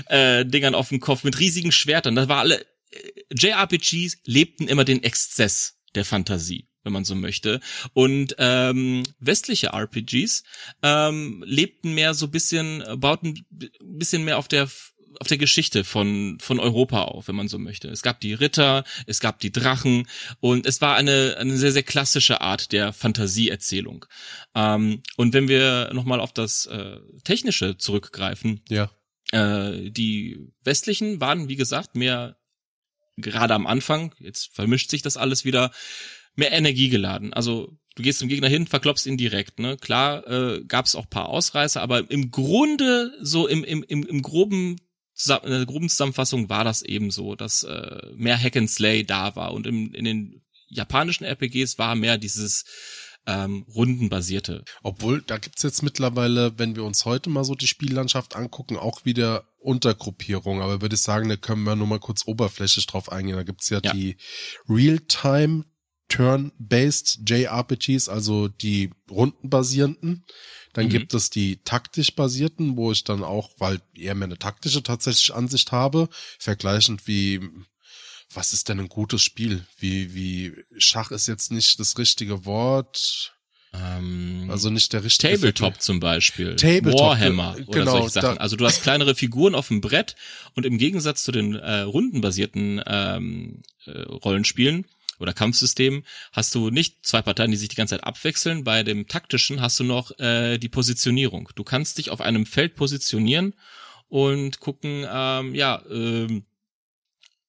[0.09, 2.15] äh, auf dem Kopf, mit riesigen Schwertern.
[2.15, 2.61] Das war alle
[2.91, 7.61] äh, JRPGs lebten immer den Exzess der Fantasie wenn man so möchte.
[7.95, 10.45] Und ähm, westliche RPGs
[10.83, 13.47] ähm, lebten mehr so bisschen, bauten
[13.81, 14.69] bisschen mehr auf der
[15.21, 17.89] auf der Geschichte von, von Europa auf, wenn man so möchte.
[17.89, 20.09] Es gab die Ritter, es gab die Drachen
[20.41, 24.07] und es war eine, eine sehr, sehr klassische Art der Fantasieerzählung.
[24.55, 28.91] Ähm, und wenn wir nochmal auf das äh, Technische zurückgreifen, ja.
[29.33, 32.37] äh, die westlichen waren, wie gesagt, mehr
[33.17, 35.71] gerade am Anfang, jetzt vermischt sich das alles wieder,
[36.37, 37.33] mehr Energie geladen.
[37.33, 39.59] Also du gehst zum Gegner hin, verklopst ihn direkt.
[39.59, 39.77] Ne?
[39.77, 44.23] Klar äh, gab es auch paar Ausreißer, aber im Grunde so im, im, im, im
[44.23, 44.81] groben
[45.45, 49.37] in der groben Zusammenfassung war das eben so, dass äh, mehr Hack and Slay da
[49.37, 52.65] war und im, in den japanischen RPGs war mehr dieses
[53.27, 54.65] ähm, rundenbasierte.
[54.83, 59.05] Obwohl, da gibt's jetzt mittlerweile, wenn wir uns heute mal so die Spiellandschaft angucken, auch
[59.05, 60.63] wieder Untergruppierungen.
[60.63, 63.37] Aber würde ich sagen, da können wir nur mal kurz oberflächlich drauf eingehen.
[63.37, 63.93] Da gibt's ja, ja.
[63.93, 64.17] die
[64.69, 65.65] Real-Time
[66.15, 70.25] Turn-Based JRPGs, also die rundenbasierenden.
[70.73, 70.91] Dann mhm.
[70.91, 75.35] gibt es die taktisch basierten, wo ich dann auch, weil eher mehr eine taktische tatsächlich
[75.35, 77.41] Ansicht habe, vergleichend wie
[78.33, 79.65] was ist denn ein gutes Spiel?
[79.79, 83.33] Wie, wie, Schach ist jetzt nicht das richtige Wort.
[83.73, 85.35] Ähm, also nicht der richtige.
[85.35, 86.57] Tabletop zum Beispiel.
[86.57, 87.01] Tabletop.
[87.01, 88.39] Warhammer oder genau, solche Sachen.
[88.39, 90.17] Also du hast kleinere Figuren auf dem Brett
[90.55, 94.87] und im Gegensatz zu den äh, rundenbasierten ähm, äh, Rollenspielen
[95.25, 98.63] oder Kampfsystem hast du nicht zwei Parteien, die sich die ganze Zeit abwechseln.
[98.63, 101.49] Bei dem taktischen hast du noch äh, die Positionierung.
[101.55, 103.55] Du kannst dich auf einem Feld positionieren
[104.09, 106.45] und gucken, ähm, ja, ähm,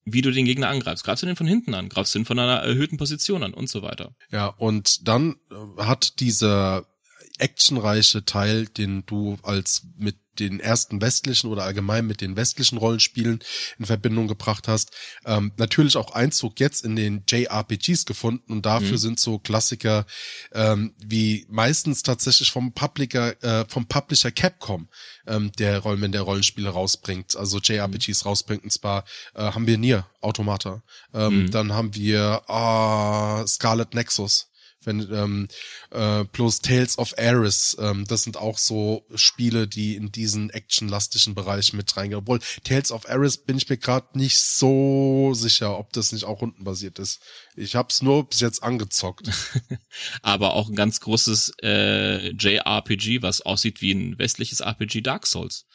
[0.05, 1.03] wie du den Gegner angreifst.
[1.03, 3.69] Greifst du den von hinten an, greifst du den von einer erhöhten Position an und
[3.69, 4.15] so weiter.
[4.31, 6.85] Ja, und dann äh, hat dieser
[7.37, 13.39] actionreiche Teil, den du als mit den ersten westlichen oder allgemein mit den westlichen Rollenspielen
[13.79, 14.91] in Verbindung gebracht hast,
[15.25, 18.97] ähm, natürlich auch Einzug jetzt in den JRPGs gefunden und dafür mhm.
[18.97, 20.05] sind so Klassiker
[20.53, 24.87] ähm, wie meistens tatsächlich vom Publisher, äh, vom Publisher Capcom,
[25.27, 28.29] ähm, der Rollen, der Rollenspiele rausbringt, also JRPGs mhm.
[28.29, 28.63] rausbringt.
[28.63, 31.51] Und zwar äh, haben wir Nier Automata, ähm, mhm.
[31.51, 34.49] dann haben wir äh, Scarlet Nexus
[34.85, 35.47] wenn ähm,
[35.91, 41.35] äh, plus Tales of Ares, ähm, das sind auch so Spiele, die in diesen actionlastischen
[41.35, 42.19] Bereich mit reingehen.
[42.19, 46.41] Obwohl Tales of Ares bin ich mir gerade nicht so sicher, ob das nicht auch
[46.41, 47.19] rundenbasiert ist.
[47.55, 49.29] Ich hab's nur bis jetzt angezockt.
[50.21, 55.65] Aber auch ein ganz großes äh, JRPG, was aussieht wie ein westliches RPG Dark Souls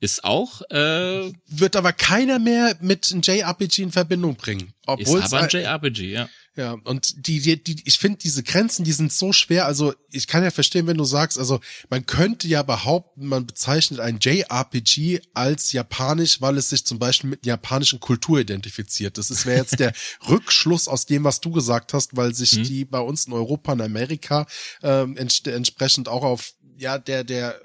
[0.00, 4.72] ist auch äh, wird aber keiner mehr mit einem JRPG in Verbindung bringen.
[4.86, 6.28] Obwohl ist aber ein JRPG, ja.
[6.58, 9.66] Ja, und die, die, die ich finde diese Grenzen, die sind so schwer.
[9.66, 14.00] Also ich kann ja verstehen, wenn du sagst, also man könnte ja behaupten, man bezeichnet
[14.00, 19.18] ein JRPG als japanisch, weil es sich zum Beispiel mit japanischen Kultur identifiziert.
[19.18, 19.92] Das wäre jetzt der
[20.28, 22.64] Rückschluss aus dem, was du gesagt hast, weil sich mhm.
[22.64, 24.44] die bei uns in Europa und Amerika
[24.82, 27.60] ähm, ents entsprechend auch auf ja der der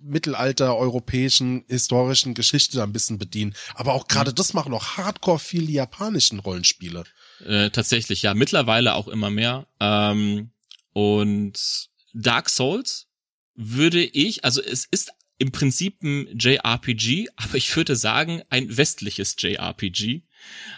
[0.00, 3.54] Mittelalter europäischen historischen Geschichte ein bisschen bedienen.
[3.74, 4.36] Aber auch gerade mhm.
[4.36, 7.04] das machen auch hardcore viele japanischen Rollenspiele.
[7.44, 9.66] Äh, tatsächlich, ja, mittlerweile auch immer mehr.
[9.80, 10.50] Ähm,
[10.92, 13.06] und Dark Souls
[13.54, 19.36] würde ich, also es ist im Prinzip ein JRPG, aber ich würde sagen ein westliches
[19.38, 20.22] JRPG,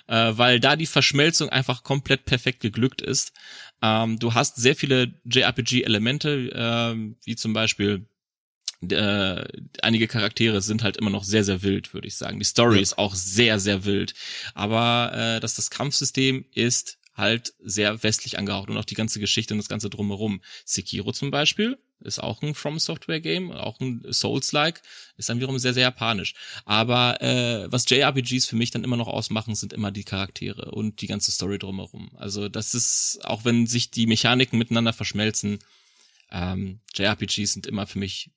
[0.06, 3.33] äh, weil da die Verschmelzung einfach komplett perfekt geglückt ist.
[3.83, 8.06] Ähm, du hast sehr viele JRPG-Elemente, äh, wie zum Beispiel
[8.88, 9.44] äh,
[9.82, 12.38] einige Charaktere sind halt immer noch sehr, sehr wild, würde ich sagen.
[12.38, 12.82] Die Story ja.
[12.82, 14.14] ist auch sehr, sehr wild.
[14.54, 19.52] Aber äh, dass das Kampfsystem ist halt sehr westlich angehaucht und auch die ganze Geschichte
[19.54, 20.40] und das ganze drumherum.
[20.64, 24.80] Sekiro zum Beispiel ist auch ein From Software Game, auch ein Souls-like,
[25.18, 26.34] ist dann wiederum sehr, sehr japanisch.
[26.64, 31.02] Aber äh, was JRPGs für mich dann immer noch ausmachen, sind immer die Charaktere und
[31.02, 32.10] die ganze Story drumherum.
[32.16, 35.58] Also das ist, auch wenn sich die Mechaniken miteinander verschmelzen,
[36.32, 38.30] ähm, JRPGs sind immer für mich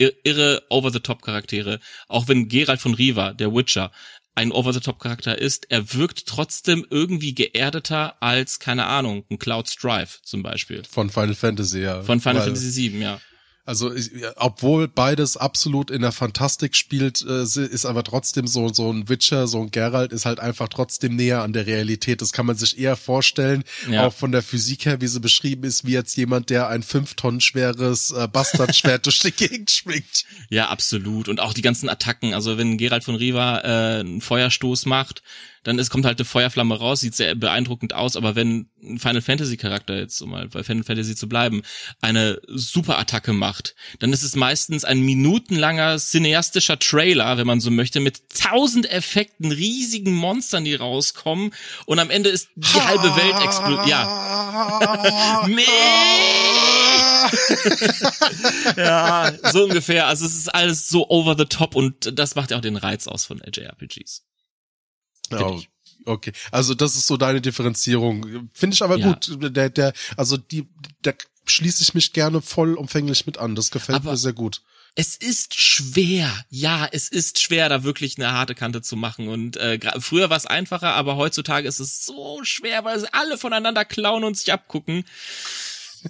[0.00, 1.80] irre Over-the-Top-Charaktere.
[2.08, 3.92] Auch wenn Geralt von Riva, der Witcher,
[4.34, 10.42] ein Over-the-Top-Charakter ist, er wirkt trotzdem irgendwie geerdeter als, keine Ahnung, ein Cloud Strife zum
[10.42, 10.82] Beispiel.
[10.88, 12.02] Von Final Fantasy, ja.
[12.02, 13.20] Von Final Fantasy VII, ja.
[13.66, 13.92] Also
[14.36, 19.46] obwohl beides absolut in der Fantastik spielt, äh, ist aber trotzdem so so ein Witcher,
[19.46, 22.22] so ein Geralt ist halt einfach trotzdem näher an der Realität.
[22.22, 24.06] Das kann man sich eher vorstellen, ja.
[24.06, 27.14] auch von der Physik her, wie sie beschrieben ist, wie jetzt jemand, der ein fünf
[27.14, 30.24] Tonnen schweres äh, Bastardschwert durch die Gegend schwingt.
[30.48, 31.28] Ja, absolut.
[31.28, 32.34] Und auch die ganzen Attacken.
[32.34, 35.22] Also wenn Geralt von Riva äh, einen Feuerstoß macht,
[35.62, 39.20] dann ist, kommt halt eine Feuerflamme raus, sieht sehr beeindruckend aus, aber wenn ein Final
[39.20, 41.62] Fantasy Charakter jetzt, um mal bei Final Fantasy zu bleiben,
[42.00, 48.00] eine Superattacke macht, dann ist es meistens ein minutenlanger cineastischer Trailer, wenn man so möchte,
[48.00, 51.52] mit tausend Effekten, riesigen Monstern, die rauskommen
[51.86, 53.88] und am Ende ist die halbe Welt explodiert.
[53.88, 55.46] Ja.
[58.76, 60.06] ja, so ungefähr.
[60.06, 63.06] Also es ist alles so over the top und das macht ja auch den Reiz
[63.06, 64.24] aus von JRPGs.
[65.32, 65.60] Oh,
[66.06, 66.32] okay.
[66.50, 68.48] Also das ist so deine Differenzierung.
[68.52, 69.12] Finde ich aber ja.
[69.12, 69.36] gut.
[69.56, 70.68] Der, der, also die,
[71.02, 71.12] da
[71.46, 73.54] schließe ich mich gerne vollumfänglich mit an.
[73.54, 74.62] Das gefällt aber mir sehr gut.
[74.96, 79.28] Es ist schwer, ja, es ist schwer, da wirklich eine harte Kante zu machen.
[79.28, 83.38] Und äh, früher war es einfacher, aber heutzutage ist es so schwer, weil sie alle
[83.38, 85.04] voneinander klauen und sich abgucken.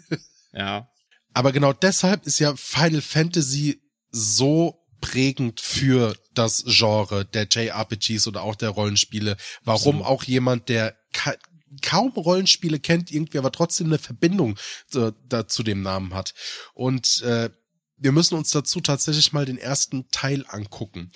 [0.52, 0.88] ja.
[1.35, 8.43] Aber genau deshalb ist ja Final Fantasy so prägend für das Genre der JRPGs oder
[8.43, 9.37] auch der Rollenspiele.
[9.65, 10.05] Warum so.
[10.05, 11.35] auch jemand, der ka
[11.83, 14.59] kaum Rollenspiele kennt, irgendwie aber trotzdem eine Verbindung
[14.95, 16.35] äh, da, zu dem Namen hat.
[16.75, 17.51] Und äh,
[17.97, 21.13] wir müssen uns dazu tatsächlich mal den ersten Teil angucken.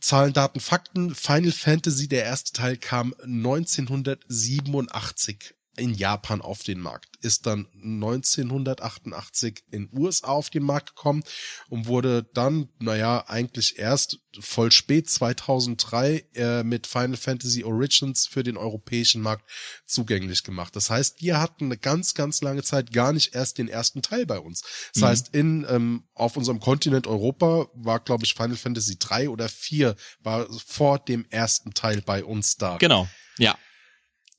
[0.00, 1.14] Zahlen, Daten, Fakten.
[1.14, 9.64] Final Fantasy, der erste Teil kam 1987 in Japan auf den Markt, ist dann 1988
[9.70, 11.24] in USA auf den Markt gekommen
[11.70, 18.42] und wurde dann, naja, eigentlich erst voll spät 2003 äh, mit Final Fantasy Origins für
[18.42, 19.48] den europäischen Markt
[19.86, 20.76] zugänglich gemacht.
[20.76, 24.26] Das heißt, wir hatten eine ganz, ganz lange Zeit gar nicht erst den ersten Teil
[24.26, 24.62] bei uns.
[24.92, 25.06] Das mhm.
[25.06, 29.96] heißt, in ähm, auf unserem Kontinent Europa war, glaube ich, Final Fantasy 3 oder 4
[30.20, 32.76] war vor dem ersten Teil bei uns da.
[32.76, 33.08] Genau,
[33.38, 33.56] ja.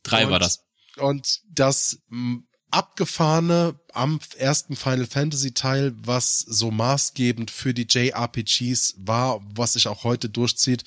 [0.04, 0.63] Drei und war das.
[0.98, 2.00] Und das
[2.72, 9.88] abgefahrene am ersten Final Fantasy Teil, was so maßgebend für die JRPGs war, was sich
[9.88, 10.84] auch heute durchzieht,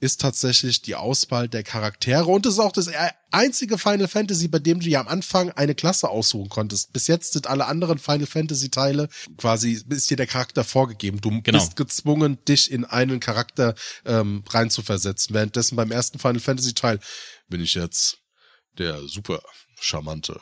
[0.00, 2.88] ist tatsächlich die Auswahl der Charaktere und es ist auch das
[3.30, 6.92] einzige Final Fantasy, bei dem du ja am Anfang eine Klasse aussuchen konntest.
[6.92, 11.20] Bis jetzt sind alle anderen Final Fantasy Teile quasi ist dir der Charakter vorgegeben.
[11.20, 11.58] Du genau.
[11.58, 15.34] bist gezwungen, dich in einen Charakter ähm, reinzuversetzen.
[15.34, 17.00] Währenddessen beim ersten Final Fantasy Teil
[17.48, 18.18] bin ich jetzt
[18.78, 19.42] der super
[19.80, 20.40] charmante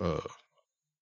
[0.00, 0.20] äh,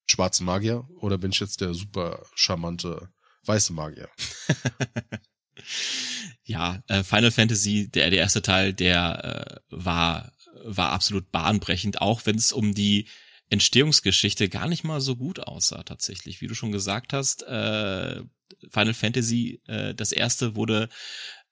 [0.07, 3.09] schwarze Magier oder bin ich jetzt der super charmante
[3.45, 4.09] weiße Magier?
[6.45, 10.33] ja, äh, Final Fantasy, der, der erste Teil, der äh, war,
[10.65, 13.09] war absolut bahnbrechend, auch wenn es um die
[13.49, 16.41] Entstehungsgeschichte gar nicht mal so gut aussah tatsächlich.
[16.41, 18.23] Wie du schon gesagt hast, äh,
[18.71, 20.89] Final Fantasy, äh, das erste wurde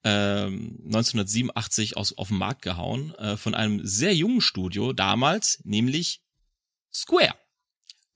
[0.04, 6.20] 1987 ähm, aus, auf den Markt gehauen äh, von einem sehr jungen Studio damals, nämlich
[6.92, 7.34] Square.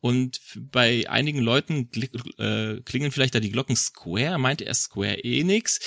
[0.00, 1.90] Und bei einigen Leuten
[2.38, 5.80] äh, klingen vielleicht da die Glocken Square, meinte er Square Enix.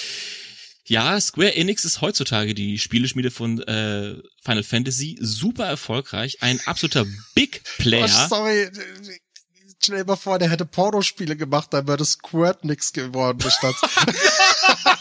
[0.86, 7.06] Ja, Square Enix ist heutzutage die Spieleschmiede von äh, Final Fantasy, super erfolgreich, ein absoluter
[7.36, 8.06] Big Player.
[8.06, 8.70] Oh, sorry,
[9.82, 13.76] stell dir mal vor, der hätte Pornospiele gemacht, dann würde Square nix geworden statt.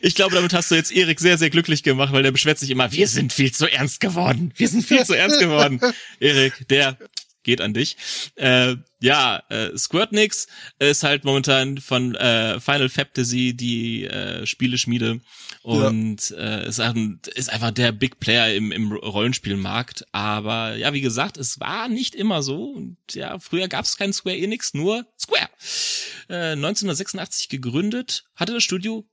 [0.00, 2.70] Ich glaube, damit hast du jetzt Erik sehr, sehr glücklich gemacht, weil der beschwert sich
[2.70, 4.52] immer, wir sind viel zu ernst geworden.
[4.56, 5.80] Wir sind viel zu ernst geworden.
[6.20, 6.96] Erik, der
[7.48, 7.96] geht an dich.
[8.34, 15.20] Äh, ja, äh, Squirtnix ist halt momentan von äh, Final Fantasy die äh, Spieleschmiede
[15.62, 16.36] und ja.
[16.36, 20.04] äh, ist, ein, ist einfach der Big Player im, im Rollenspielmarkt.
[20.12, 22.64] Aber ja, wie gesagt, es war nicht immer so.
[22.64, 25.48] Und ja, früher gab es kein Square Enix, nur Square.
[26.28, 29.08] äh, 1986 gegründet, hatte das Studio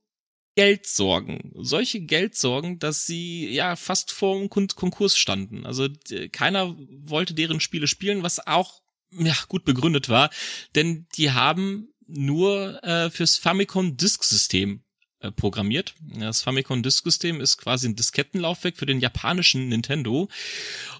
[0.56, 1.52] Geldsorgen.
[1.54, 5.66] Solche Geldsorgen, dass sie ja fast vor dem Konkurs standen.
[5.66, 5.88] Also
[6.32, 8.80] keiner wollte deren Spiele spielen, was auch
[9.12, 10.30] ja gut begründet war,
[10.74, 14.82] denn die haben nur äh, fürs Famicom Disk System
[15.20, 15.94] äh, programmiert.
[16.18, 20.28] Das Famicom Disk System ist quasi ein Diskettenlaufwerk für den japanischen Nintendo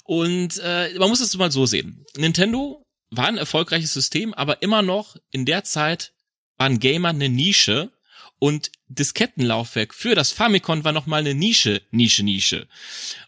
[0.04, 2.04] und äh, man muss es mal so sehen.
[2.16, 6.12] Nintendo war ein erfolgreiches System, aber immer noch in der Zeit
[6.58, 7.92] waren Gamer eine Nische
[8.38, 12.68] und Diskettenlaufwerk für das Famicom war nochmal eine Nische, Nische, Nische.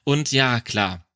[0.05, 1.09] Und ja, klar,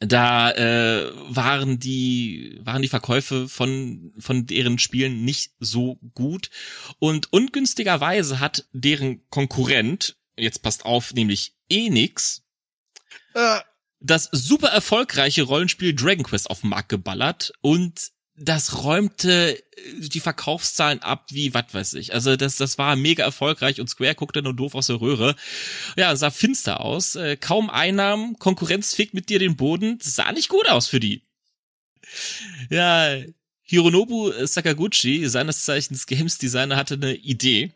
[0.00, 6.50] da äh, waren die waren die Verkäufe von von deren Spielen nicht so gut
[6.98, 12.42] und ungünstigerweise hat deren Konkurrent jetzt passt auf nämlich Enix
[13.34, 13.60] äh.
[14.00, 18.10] das super erfolgreiche Rollenspiel Dragon Quest auf den Markt geballert und
[18.42, 19.62] das räumte äh,
[20.00, 22.12] die Verkaufszahlen ab wie was weiß ich.
[22.12, 25.36] Also das, das war mega erfolgreich und Square guckte nur doof aus der Röhre.
[25.96, 27.14] Ja, sah finster aus.
[27.14, 29.98] Äh, kaum Einnahmen, Konkurrenz fickt mit dir den Boden.
[29.98, 31.22] Das sah nicht gut aus für die.
[32.70, 33.16] Ja,
[33.62, 37.72] Hironobu Sakaguchi, seines Zeichens Games Designer, hatte eine Idee.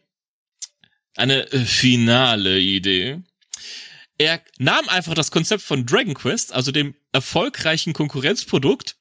[1.16, 3.22] Eine äh, finale Idee.
[4.18, 8.96] Er nahm einfach das Konzept von Dragon Quest, also dem erfolgreichen Konkurrenzprodukt,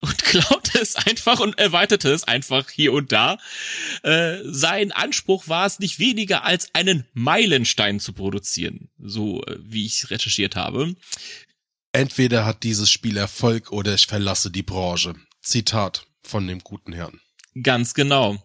[0.00, 3.38] und klaute es einfach und erweiterte es einfach hier und da.
[4.02, 9.86] Äh, sein Anspruch war es nicht weniger als einen Meilenstein zu produzieren, so äh, wie
[9.86, 10.94] ich recherchiert habe.
[11.92, 15.14] Entweder hat dieses Spiel Erfolg oder ich verlasse die Branche.
[15.42, 17.20] Zitat von dem guten Herrn.
[17.60, 18.38] Ganz genau.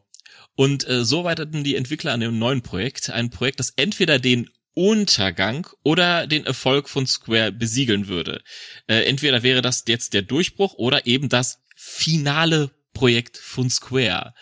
[0.56, 4.50] Und äh, so weiterten die Entwickler an dem neuen Projekt, ein Projekt, das entweder den
[4.76, 8.44] Untergang oder den Erfolg von Square besiegeln würde.
[8.88, 14.34] Äh, entweder wäre das jetzt der Durchbruch oder eben das finale Projekt von Square.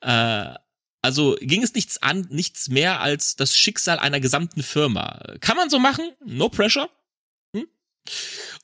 [0.00, 0.54] Äh,
[1.02, 5.20] also ging es nichts an, nichts mehr als das Schicksal einer gesamten Firma.
[5.40, 6.10] Kann man so machen?
[6.24, 6.88] No pressure.
[7.54, 7.66] Hm?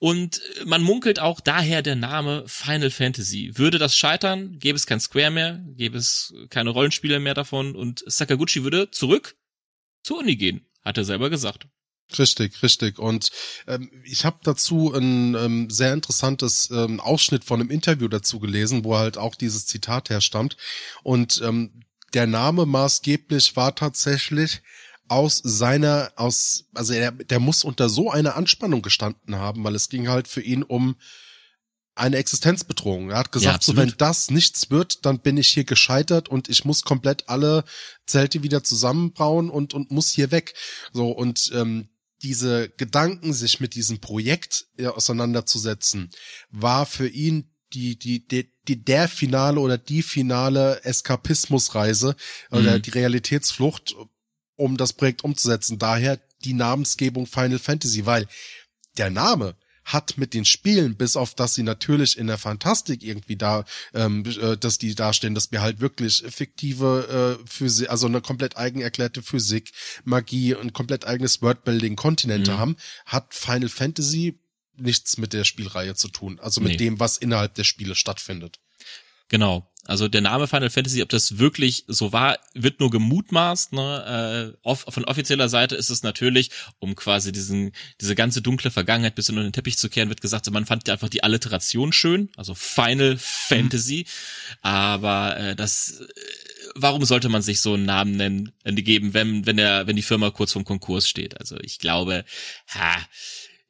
[0.00, 3.52] Und man munkelt auch daher der Name Final Fantasy.
[3.56, 8.02] Würde das scheitern, gäbe es kein Square mehr, gäbe es keine Rollenspiele mehr davon und
[8.06, 9.36] Sakaguchi würde zurück
[10.02, 11.66] zur Uni gehen hat er selber gesagt.
[12.18, 12.98] Richtig, richtig.
[12.98, 13.30] Und
[13.66, 18.84] ähm, ich habe dazu ein ähm, sehr interessantes ähm, Ausschnitt von einem Interview dazu gelesen,
[18.84, 20.56] wo halt auch dieses Zitat herstammt.
[21.02, 21.82] Und ähm,
[22.12, 24.62] der Name maßgeblich war tatsächlich
[25.08, 29.88] aus seiner, aus, also er, der muss unter so einer Anspannung gestanden haben, weil es
[29.88, 30.96] ging halt für ihn um
[31.94, 33.10] eine Existenzbedrohung.
[33.10, 36.48] Er hat gesagt, ja, so wenn das nichts wird, dann bin ich hier gescheitert und
[36.48, 37.64] ich muss komplett alle
[38.06, 40.54] Zelte wieder zusammenbauen und und muss hier weg.
[40.92, 41.88] So und ähm,
[42.22, 46.10] diese Gedanken, sich mit diesem Projekt äh, auseinanderzusetzen,
[46.50, 52.16] war für ihn die, die, die, die, der finale oder die finale Eskapismusreise
[52.50, 52.58] mhm.
[52.58, 53.94] oder die Realitätsflucht,
[54.56, 55.78] um das Projekt umzusetzen.
[55.78, 58.26] Daher die Namensgebung Final Fantasy, weil
[58.96, 63.36] der Name hat mit den Spielen, bis auf dass sie natürlich in der Fantastik irgendwie
[63.36, 68.20] da, ähm, äh, dass die dastehen, dass wir halt wirklich fiktive äh, Physik, also eine
[68.20, 69.72] komplett eigen erklärte Physik,
[70.04, 72.58] Magie und komplett eigenes Worldbuilding Kontinente mhm.
[72.58, 72.76] haben,
[73.06, 74.38] hat Final Fantasy
[74.76, 76.76] nichts mit der Spielreihe zu tun, also mit nee.
[76.78, 78.58] dem, was innerhalb der Spiele stattfindet.
[79.28, 79.70] Genau.
[79.86, 83.72] Also der Name Final Fantasy, ob das wirklich so war, wird nur gemutmaßt.
[83.72, 84.54] Ne?
[84.54, 89.14] Äh, off von offizieller Seite ist es natürlich, um quasi diesen diese ganze dunkle Vergangenheit
[89.14, 92.54] bis in den Teppich zu kehren, wird gesagt, man fand einfach die Alliteration schön, also
[92.54, 94.06] Final Fantasy.
[94.62, 96.06] Aber äh, das, äh,
[96.74, 100.02] warum sollte man sich so einen Namen nennen, äh, geben, wenn wenn der wenn die
[100.02, 101.38] Firma kurz vorm Konkurs steht?
[101.40, 102.24] Also ich glaube,
[102.68, 102.96] ha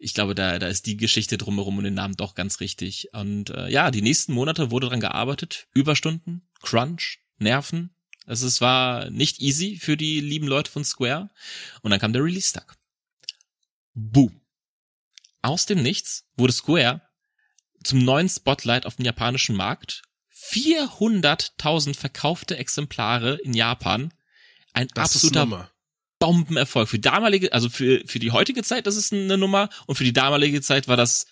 [0.04, 3.08] ich glaube, da, da ist die Geschichte drumherum und den Namen doch ganz richtig.
[3.12, 5.66] Und äh, ja, die nächsten Monate wurde dran gearbeitet.
[5.72, 7.94] Überstunden, Crunch, Nerven.
[8.26, 11.30] Also es war nicht easy für die lieben Leute von Square.
[11.82, 12.76] Und dann kam der Release-Tag.
[13.94, 14.40] Boom.
[15.40, 17.02] Aus dem Nichts wurde Square
[17.82, 20.02] zum neuen Spotlight auf dem japanischen Markt.
[20.50, 24.12] 400.000 verkaufte Exemplare in Japan.
[24.74, 25.70] Ein das absoluter
[26.26, 26.88] Bombenerfolg.
[26.88, 29.68] Für damalige, also für, für die heutige Zeit, das ist eine Nummer.
[29.86, 31.26] Und für die damalige Zeit war das,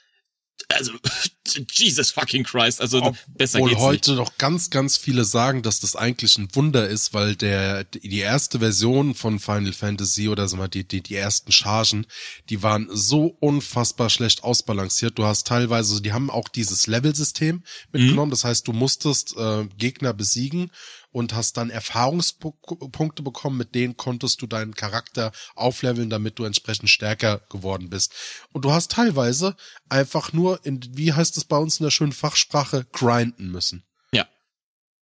[0.69, 0.93] also,
[1.73, 5.97] Jesus fucking Christ, also Obwohl besser geht's heute noch ganz, ganz viele sagen, dass das
[5.97, 10.69] eigentlich ein Wunder ist, weil der, die erste Version von Final Fantasy oder sag mal,
[10.69, 12.07] die, die, die ersten Chargen,
[12.49, 15.19] die waren so unfassbar schlecht ausbalanciert.
[15.19, 18.29] Du hast teilweise, die haben auch dieses Level-System mitgenommen.
[18.29, 18.33] Mhm.
[18.33, 20.71] Das heißt, du musstest äh, Gegner besiegen
[21.13, 26.91] und hast dann Erfahrungspunkte bekommen, mit denen konntest du deinen Charakter aufleveln, damit du entsprechend
[26.91, 28.13] stärker geworden bist.
[28.53, 29.55] Und du hast teilweise
[29.89, 33.85] einfach nur in, wie heißt es bei uns in der schönen Fachsprache, grinden müssen.
[34.13, 34.27] Ja.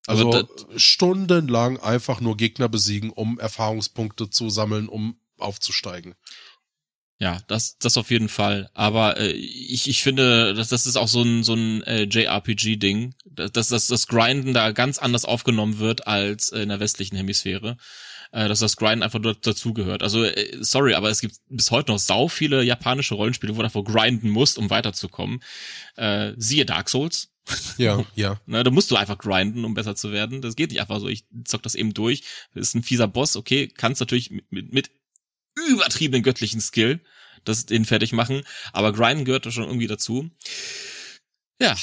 [0.06, 6.14] Also, Also stundenlang einfach nur Gegner besiegen, um Erfahrungspunkte zu sammeln, um aufzusteigen.
[7.20, 8.70] Ja, das, das auf jeden Fall.
[8.72, 13.14] Aber äh, ich, ich finde, dass das ist auch so ein, so ein äh, JRPG-Ding,
[13.26, 17.76] dass, dass das Grinden da ganz anders aufgenommen wird als äh, in der westlichen Hemisphäre.
[18.32, 20.02] Äh, dass das Grinden einfach dort dazugehört.
[20.02, 23.64] Also, äh, sorry, aber es gibt bis heute noch sau viele japanische Rollenspiele, wo du
[23.64, 25.40] einfach grinden musst, um weiterzukommen.
[25.96, 27.32] Äh, siehe Dark Souls.
[27.76, 28.40] Ja, ja.
[28.46, 30.40] Ne, da musst du einfach grinden, um besser zu werden.
[30.40, 31.08] Das geht nicht einfach so.
[31.08, 32.22] Ich zock das eben durch.
[32.54, 34.90] Das ist ein fieser Boss, okay, kannst natürlich mit, mit, mit
[35.68, 37.00] übertriebenen göttlichen Skill
[37.44, 38.42] das den fertig machen,
[38.72, 40.30] aber grinden gehört da schon irgendwie dazu.
[41.60, 41.76] Ja.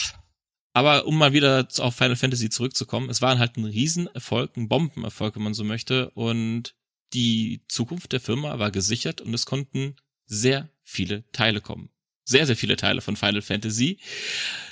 [0.73, 5.35] Aber um mal wieder auf Final Fantasy zurückzukommen, es war halt ein Riesenerfolg, ein Bombenerfolg,
[5.35, 6.75] wenn man so möchte, und
[7.13, 9.95] die Zukunft der Firma war gesichert und es konnten
[10.27, 11.89] sehr viele Teile kommen.
[12.25, 13.97] Sehr, sehr viele Teile von Final Fantasy.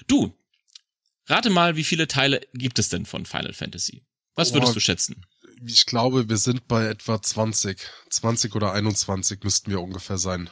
[0.06, 0.38] Du,
[1.28, 4.04] rate mal, wie viele Teile gibt es denn von Final Fantasy?
[4.36, 4.76] Was würdest Oh.
[4.76, 5.26] du schätzen?
[5.66, 7.80] Ich glaube, wir sind bei etwa 20.
[8.10, 10.50] 20 oder 21 müssten wir ungefähr sein.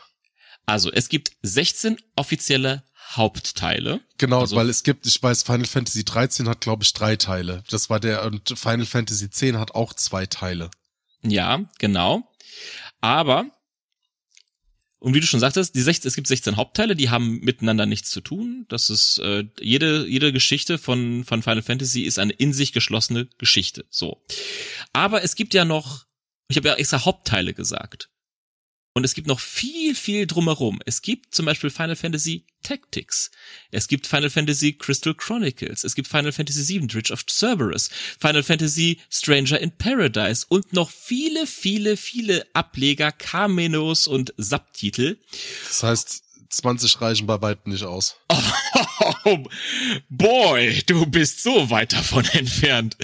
[0.66, 4.00] Also, es gibt 16 offizielle Hauptteile.
[4.18, 7.64] Genau, Also- weil es gibt, ich weiß, Final Fantasy 13 hat, glaube ich, drei Teile.
[7.70, 10.72] Das war der, und Final Fantasy 10 hat auch zwei Teile.
[11.22, 12.24] Ja, genau.
[13.02, 13.46] Aber,
[15.04, 18.10] und wie du schon sagtest, die 16, es gibt 16 Hauptteile, die haben miteinander nichts
[18.10, 18.66] zu tun.
[18.70, 23.28] Das ist, äh, jede, jede Geschichte von, von Final Fantasy ist eine in sich geschlossene
[23.38, 23.86] Geschichte.
[23.90, 24.24] So.
[24.94, 26.06] Aber es gibt ja noch,
[26.48, 28.12] ich habe ja extra Hauptteile gesagt.
[28.96, 30.80] Und es gibt noch viel, viel drumherum.
[30.86, 33.32] Es gibt zum Beispiel Final Fantasy Tactics.
[33.72, 35.84] Es gibt Final Fantasy Crystal Chronicles.
[35.84, 37.90] Es gibt Final Fantasy VII Bridge of Cerberus.
[38.20, 40.46] Final Fantasy Stranger in Paradise.
[40.48, 45.18] Und noch viele, viele, viele Ableger, Cameos und Subtitel.
[45.68, 48.16] Das heißt, 20 reichen bei weitem nicht aus.
[49.26, 49.40] Oh,
[50.10, 52.98] boy, du bist so weit davon entfernt.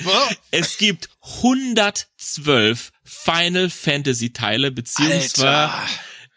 [0.52, 5.72] Es gibt 112 Final Fantasy Teile, beziehungsweise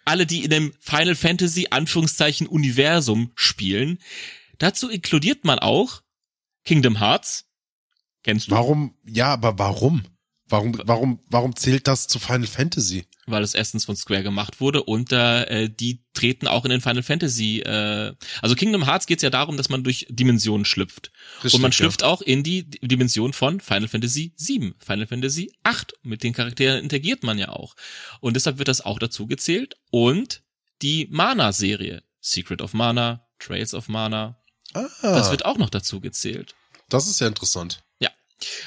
[0.04, 3.98] alle, die in dem Final Fantasy Anführungszeichen Universum spielen.
[4.58, 6.02] Dazu inkludiert man auch
[6.64, 7.46] Kingdom Hearts.
[8.22, 8.52] Kennst du?
[8.52, 10.04] Warum, ja, aber warum?
[10.52, 13.06] Warum, warum, warum zählt das zu Final Fantasy?
[13.24, 17.02] Weil es erstens von Square gemacht wurde und äh, die treten auch in den Final
[17.02, 17.60] Fantasy.
[17.60, 21.10] Äh, also Kingdom Hearts geht es ja darum, dass man durch Dimensionen schlüpft.
[21.36, 21.76] Richtig, und man ja.
[21.76, 25.94] schlüpft auch in die Dimension von Final Fantasy 7, Final Fantasy 8.
[26.02, 27.74] Mit den Charakteren interagiert man ja auch.
[28.20, 29.76] Und deshalb wird das auch dazu gezählt.
[29.90, 30.42] Und
[30.82, 32.02] die Mana-Serie.
[32.20, 34.36] Secret of Mana, Trails of Mana.
[34.74, 36.54] Ah, Das wird auch noch dazu gezählt.
[36.90, 37.82] das ist ja interessant.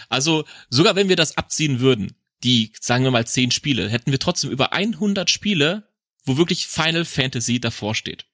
[0.10, 4.20] Also sogar wenn wir das abziehen würden, die, sagen wir mal, 10 Spiele, hätten wir
[4.20, 5.90] trotzdem über 100 Spiele,
[6.26, 8.26] wo wirklich Final Fantasy davor steht.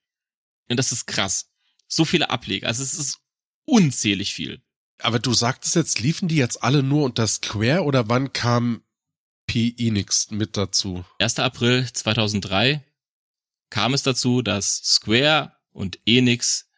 [0.68, 1.50] Und das ist krass.
[1.88, 2.68] So viele Ableger.
[2.68, 3.20] Also es ist
[3.64, 4.62] unzählig viel.
[4.98, 8.82] Aber du sagtest jetzt, liefen die jetzt alle nur unter Square oder wann kam
[9.46, 9.74] P.
[9.76, 11.04] Enix mit dazu?
[11.18, 11.38] 1.
[11.38, 12.84] April 2003
[13.70, 16.68] kam es dazu, dass Square und Enix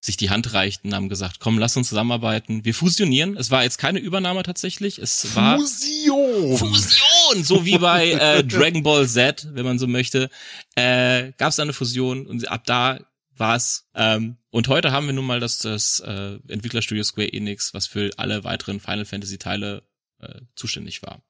[0.00, 2.64] sich die Hand reichten, haben gesagt, komm, lass uns zusammenarbeiten.
[2.64, 3.36] Wir fusionieren.
[3.36, 4.98] Es war jetzt keine Übernahme tatsächlich.
[4.98, 6.56] Es war Fusion!
[6.56, 10.30] Fusion, so wie bei äh, Dragon Ball Z, wenn man so möchte,
[10.76, 13.00] äh, gab es eine Fusion und ab da
[13.36, 13.88] war es.
[13.94, 18.10] Ähm, und heute haben wir nun mal das, das äh, Entwicklerstudio Square Enix, was für
[18.16, 19.82] alle weiteren Final Fantasy Teile
[20.20, 21.22] äh, zuständig war.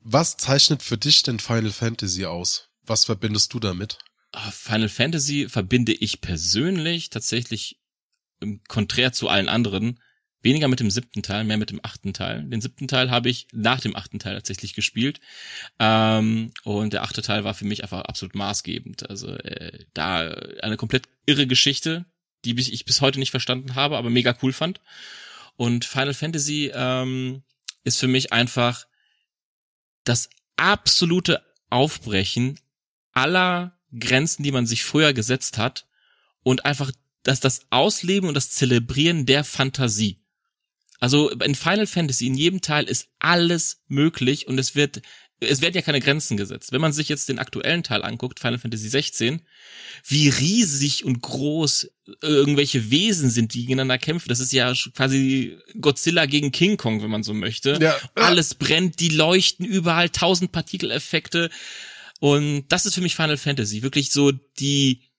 [0.00, 2.68] Was zeichnet für dich denn Final Fantasy aus?
[2.84, 3.98] Was verbindest du damit?
[4.32, 7.78] Ah, Final Fantasy verbinde ich persönlich tatsächlich
[8.40, 10.00] im Konträr zu allen anderen
[10.42, 12.42] weniger mit dem siebten Teil, mehr mit dem achten Teil.
[12.44, 15.20] Den siebten Teil habe ich nach dem achten Teil tatsächlich gespielt.
[15.78, 19.08] Ähm, und der achte Teil war für mich einfach absolut maßgebend.
[19.08, 20.30] Also äh, da
[20.62, 22.06] eine komplett irre Geschichte,
[22.44, 24.80] die ich bis heute nicht verstanden habe, aber mega cool fand.
[25.56, 27.42] Und Final Fantasy ähm,
[27.84, 28.86] ist für mich einfach
[30.04, 32.58] das absolute Aufbrechen
[33.12, 35.86] aller Grenzen, die man sich früher gesetzt hat
[36.42, 36.90] und einfach
[37.22, 40.18] das, das Ausleben und das Zelebrieren der Fantasie.
[41.02, 45.02] Also in Final Fantasy, in jedem Teil ist alles möglich und es wird,
[45.40, 46.70] es werden ja keine Grenzen gesetzt.
[46.70, 49.42] Wenn man sich jetzt den aktuellen Teil anguckt, Final Fantasy 16,
[50.06, 51.90] wie riesig und groß
[52.20, 54.28] irgendwelche Wesen sind, die gegeneinander kämpfen.
[54.28, 57.78] Das ist ja quasi Godzilla gegen King Kong, wenn man so möchte.
[57.80, 57.96] Ja.
[58.14, 61.50] Alles brennt, die leuchten überall, tausend Partikeleffekte.
[62.22, 63.82] Und das ist für mich Final Fantasy.
[63.82, 65.10] Wirklich so die,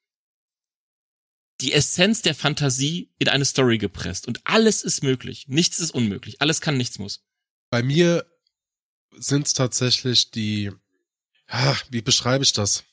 [1.59, 4.25] die Essenz der Fantasie in eine Story gepresst.
[4.25, 5.49] Und alles ist möglich.
[5.49, 6.39] Nichts ist unmöglich.
[6.39, 7.25] Alles kann, nichts muss.
[7.69, 8.25] Bei mir
[9.17, 10.71] sind es tatsächlich die,
[11.47, 12.85] ah, wie beschreibe ich das?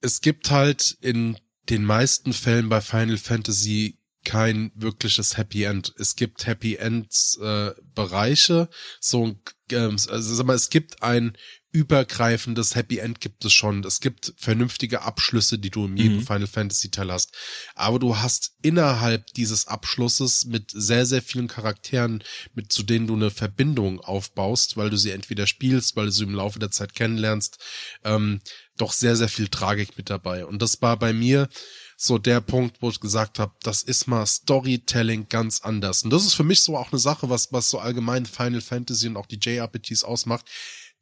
[0.00, 1.36] Es gibt halt in
[1.68, 5.92] den meisten Fällen bei Final Fantasy kein wirkliches Happy End.
[5.98, 8.68] Es gibt Happy Ends äh, Bereiche,
[9.00, 9.36] so
[9.72, 11.36] äh, also sag mal, es gibt ein
[11.72, 13.82] übergreifendes Happy End gibt es schon.
[13.84, 16.26] Es gibt vernünftige Abschlüsse, die du in jedem mhm.
[16.26, 17.32] Final Fantasy Teil hast.
[17.74, 22.22] Aber du hast innerhalb dieses Abschlusses mit sehr, sehr vielen Charakteren,
[22.54, 26.24] mit zu denen du eine Verbindung aufbaust, weil du sie entweder spielst, weil du sie
[26.24, 27.58] im Laufe der Zeit kennenlernst,
[28.04, 28.40] ähm,
[28.76, 30.44] doch sehr, sehr viel Tragik mit dabei.
[30.44, 31.48] Und das war bei mir
[31.96, 36.02] so der Punkt, wo ich gesagt habe, das ist mal Storytelling ganz anders.
[36.02, 39.06] Und das ist für mich so auch eine Sache, was, was so allgemein Final Fantasy
[39.06, 40.46] und auch die JRPGs ausmacht.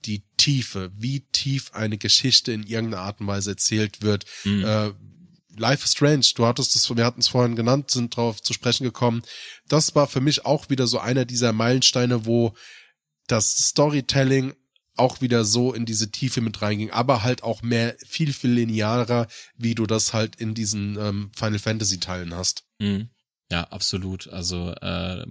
[0.07, 4.25] Die Tiefe, wie tief eine Geschichte in irgendeiner Art und Weise erzählt wird.
[4.45, 4.65] Mhm.
[4.65, 4.93] Äh,
[5.57, 8.85] Life is Strange, du hattest es, wir hatten es vorhin genannt, sind drauf zu sprechen
[8.85, 9.23] gekommen.
[9.69, 12.55] Das war für mich auch wieder so einer dieser Meilensteine, wo
[13.27, 14.55] das Storytelling
[14.97, 19.29] auch wieder so in diese Tiefe mit reinging, aber halt auch mehr, viel, viel linearer,
[19.57, 22.65] wie du das halt in diesen ähm, Final Fantasy Teilen hast.
[22.79, 23.09] Mhm.
[23.51, 24.29] Ja, absolut.
[24.29, 25.25] Also äh,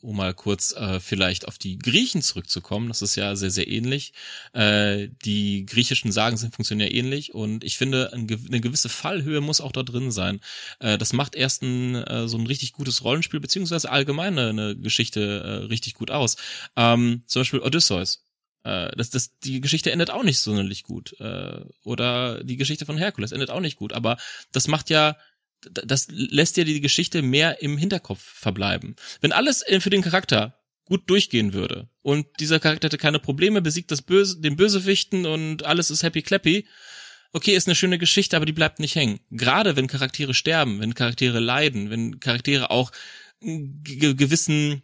[0.00, 4.12] um mal kurz äh, vielleicht auf die Griechen zurückzukommen, das ist ja sehr, sehr ähnlich.
[4.52, 9.60] Äh, die griechischen Sagen sind funktionieren ja ähnlich und ich finde, eine gewisse Fallhöhe muss
[9.60, 10.40] auch da drin sein.
[10.80, 15.20] Äh, das macht erst ein, äh, so ein richtig gutes Rollenspiel, beziehungsweise allgemein eine Geschichte
[15.20, 16.36] äh, richtig gut aus.
[16.76, 18.22] Ähm, zum Beispiel Odysseus
[18.66, 21.18] äh, das, das, die Geschichte endet auch nicht sonderlich gut.
[21.20, 23.92] Äh, oder die Geschichte von Herkules endet auch nicht gut.
[23.92, 24.16] Aber
[24.52, 25.16] das macht ja,
[25.62, 28.96] das lässt ja die Geschichte mehr im Hinterkopf verbleiben.
[29.20, 33.90] Wenn alles für den Charakter gut durchgehen würde und dieser Charakter hätte keine Probleme, besiegt
[33.90, 36.66] das Böse, den Bösewichten und alles ist happy clappy,
[37.32, 39.20] okay, ist eine schöne Geschichte, aber die bleibt nicht hängen.
[39.30, 42.92] Gerade wenn Charaktere sterben, wenn Charaktere leiden, wenn Charaktere auch
[43.40, 44.82] gewissen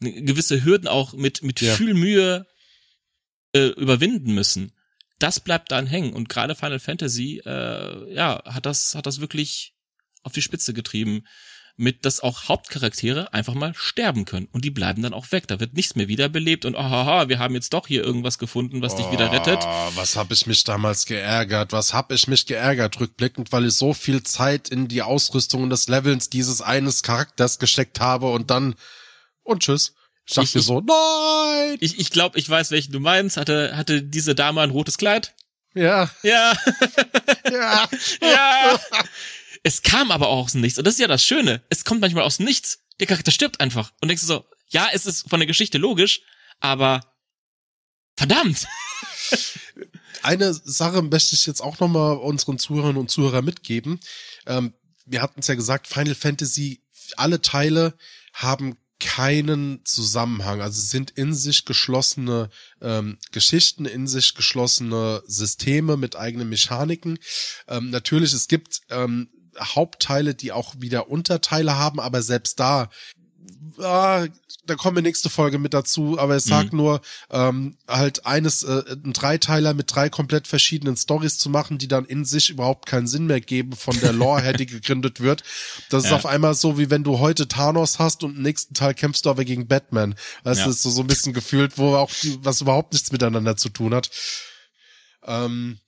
[0.00, 1.74] gewisse Hürden auch mit mit ja.
[1.74, 2.46] viel Mühe
[3.52, 4.72] äh, überwinden müssen.
[5.18, 9.74] Das bleibt dann hängen und gerade Final Fantasy äh, ja hat das hat das wirklich
[10.22, 11.24] auf die Spitze getrieben
[11.76, 14.48] mit, dass auch Hauptcharaktere einfach mal sterben können.
[14.52, 15.48] Und die bleiben dann auch weg.
[15.48, 18.94] Da wird nichts mehr wiederbelebt und aha, wir haben jetzt doch hier irgendwas gefunden, was
[18.94, 19.60] oh, dich wieder rettet.
[19.94, 21.72] Was hab ich mich damals geärgert?
[21.72, 25.88] Was hab ich mich geärgert rückblickend, weil ich so viel Zeit in die Ausrüstung des
[25.88, 28.74] Levels dieses eines Charakters gesteckt habe und dann
[29.42, 29.94] und tschüss.
[30.26, 31.78] Ich dachte mir so, nein!
[31.80, 33.36] Ich, ich glaube, ich weiß, welchen du meinst.
[33.36, 35.34] Hatte, hatte diese Dame ein rotes Kleid?
[35.74, 36.10] Ja.
[36.22, 36.52] Ja.
[37.50, 37.88] ja.
[38.20, 38.80] ja.
[39.62, 40.78] Es kam aber auch aus dem Nichts.
[40.78, 41.62] Und das ist ja das Schöne.
[41.68, 42.80] Es kommt manchmal aus dem Nichts.
[42.98, 43.92] Der Charakter stirbt einfach.
[44.00, 46.22] Und denkst du so, ja, es ist von der Geschichte logisch,
[46.60, 47.00] aber
[48.16, 48.66] verdammt.
[50.22, 54.00] Eine Sache möchte ich jetzt auch nochmal unseren Zuhörern und Zuhörern mitgeben.
[54.46, 54.74] Ähm,
[55.06, 56.82] wir hatten es ja gesagt, Final Fantasy,
[57.16, 57.94] alle Teile
[58.32, 60.60] haben keinen Zusammenhang.
[60.60, 62.50] Also sind in sich geschlossene
[62.82, 67.18] ähm, Geschichten, in sich geschlossene Systeme mit eigenen Mechaniken.
[67.66, 72.88] Ähm, natürlich, es gibt ähm, Hauptteile, die auch wieder Unterteile haben, aber selbst da
[73.78, 74.26] ah,
[74.66, 76.78] da kommen wir nächste Folge mit dazu, aber es sagt mhm.
[76.78, 81.88] nur, ähm, halt eines, äh, ein Dreiteiler mit drei komplett verschiedenen Stories zu machen, die
[81.88, 85.42] dann in sich überhaupt keinen Sinn mehr geben von der Lore her, die gegründet wird.
[85.88, 86.10] Das ja.
[86.10, 89.26] ist auf einmal so, wie wenn du heute Thanos hast und im nächsten Teil kämpfst
[89.26, 90.14] du aber gegen Batman.
[90.44, 90.66] Das ja.
[90.68, 93.94] ist so, so ein bisschen gefühlt, wo auch die, was überhaupt nichts miteinander zu tun
[93.94, 94.10] hat.
[95.24, 95.78] Ähm,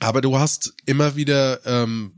[0.00, 2.12] aber du hast immer wieder ähm,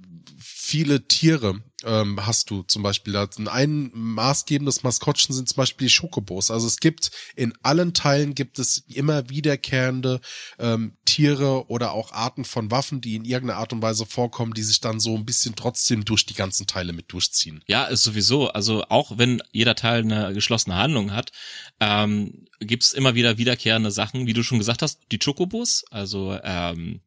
[0.74, 3.14] viele Tiere ähm, hast du zum Beispiel.
[3.16, 6.50] Ein maßgebendes Maskottchen sind zum Beispiel die Schokobos.
[6.50, 10.20] Also es gibt in allen Teilen gibt es immer wiederkehrende
[10.58, 14.64] ähm, Tiere oder auch Arten von Waffen, die in irgendeiner Art und Weise vorkommen, die
[14.64, 17.62] sich dann so ein bisschen trotzdem durch die ganzen Teile mit durchziehen.
[17.68, 18.48] Ja, ist sowieso.
[18.48, 21.30] Also auch wenn jeder Teil eine geschlossene Handlung hat,
[21.78, 27.00] ähm, gibt's immer wieder wiederkehrende Sachen, wie du schon gesagt hast, die Chocobos, also ähm,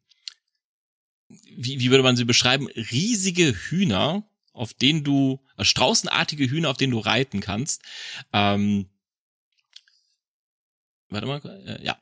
[1.28, 6.76] wie, wie würde man sie beschreiben, riesige Hühner, auf denen du, äh, straußenartige Hühner, auf
[6.76, 7.82] denen du reiten kannst.
[8.32, 8.88] Ähm,
[11.08, 12.00] warte mal, äh, ja.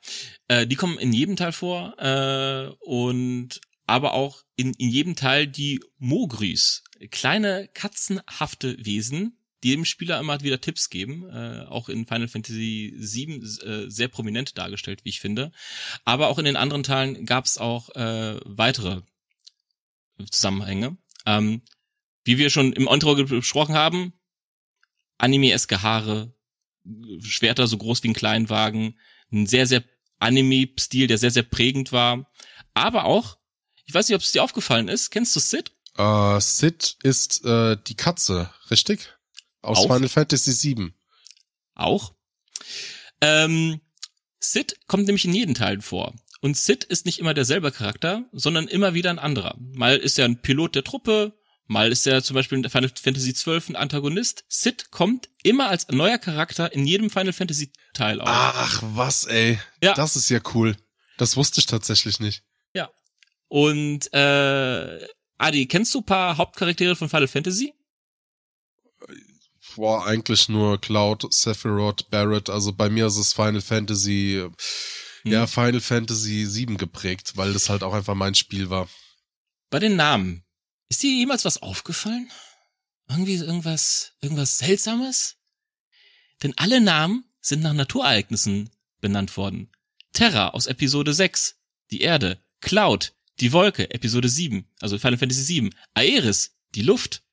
[0.48, 5.46] Äh, die kommen in jedem Teil vor äh, und aber auch in, in jedem Teil
[5.46, 12.06] die Mogris, kleine katzenhafte Wesen, die dem Spieler immer wieder Tipps geben, äh, auch in
[12.06, 15.52] Final Fantasy VII äh, sehr prominent dargestellt, wie ich finde.
[16.04, 19.02] Aber auch in den anderen Teilen gab es auch äh, weitere
[20.30, 20.96] Zusammenhänge.
[21.24, 21.62] Ähm,
[22.24, 24.12] wie wir schon im Intro besprochen haben,
[25.18, 26.34] Anime-eske Haare,
[27.20, 28.98] Schwerter so groß wie ein Kleinwagen,
[29.32, 29.84] ein sehr, sehr
[30.18, 32.30] Anime-Stil, der sehr, sehr prägend war.
[32.74, 33.38] Aber auch,
[33.84, 35.72] ich weiß nicht, ob es dir aufgefallen ist, kennst du Sid?
[35.98, 39.14] Uh, Sid ist äh, die Katze, richtig?
[39.62, 39.94] Aus auch?
[39.94, 40.92] Final Fantasy VII.
[41.74, 42.14] Auch.
[43.20, 43.80] Ähm,
[44.38, 46.14] Sid kommt nämlich in jedem Teil vor.
[46.46, 49.56] Und Sid ist nicht immer derselbe Charakter, sondern immer wieder ein anderer.
[49.58, 51.34] Mal ist er ein Pilot der Truppe,
[51.66, 54.44] Mal ist er zum Beispiel in Final Fantasy XII ein Antagonist.
[54.46, 58.28] Sid kommt immer als neuer Charakter in jedem Final Fantasy Teil auf.
[58.30, 59.58] Ach, was, ey.
[59.82, 59.94] Ja.
[59.94, 60.76] Das ist ja cool.
[61.18, 62.44] Das wusste ich tatsächlich nicht.
[62.74, 62.90] Ja.
[63.48, 65.04] Und äh,
[65.38, 67.74] Adi, kennst du ein paar Hauptcharaktere von Final Fantasy?
[69.74, 72.48] Boah, eigentlich nur Cloud, Sephiroth, Barrett.
[72.50, 74.48] Also bei mir ist es Final Fantasy,
[75.26, 75.32] Hm.
[75.32, 78.88] ja, Final Fantasy 7 geprägt, weil das halt auch einfach mein Spiel war.
[79.70, 80.44] Bei den Namen.
[80.88, 82.30] Ist dir jemals was aufgefallen?
[83.08, 85.36] Irgendwie irgendwas, irgendwas Seltsames?
[86.44, 88.70] Denn alle Namen sind nach Naturereignissen
[89.00, 89.72] benannt worden.
[90.12, 91.56] Terra aus Episode 6,
[91.90, 92.40] die Erde.
[92.60, 95.70] Cloud, die Wolke, Episode 7, also Final Fantasy 7.
[95.94, 97.24] Aeris, die Luft,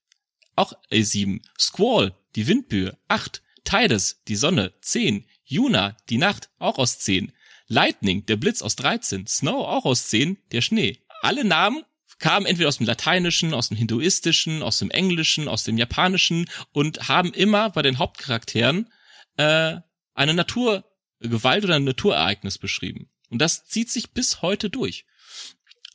[0.55, 1.41] auch A7.
[1.59, 3.43] Squall, die Windböe, 8.
[3.63, 5.27] Tidus, die Sonne, 10.
[5.45, 7.31] Yuna, die Nacht, auch aus 10.
[7.73, 9.27] Lightning, der Blitz aus 13.
[9.27, 10.37] Snow, auch aus 10.
[10.51, 10.99] Der Schnee.
[11.21, 11.83] Alle Namen
[12.19, 17.09] kamen entweder aus dem Lateinischen, aus dem Hinduistischen, aus dem Englischen, aus dem Japanischen und
[17.09, 18.89] haben immer bei den Hauptcharakteren
[19.37, 19.77] äh,
[20.13, 23.09] eine Naturgewalt oder ein Naturereignis beschrieben.
[23.29, 25.05] Und das zieht sich bis heute durch.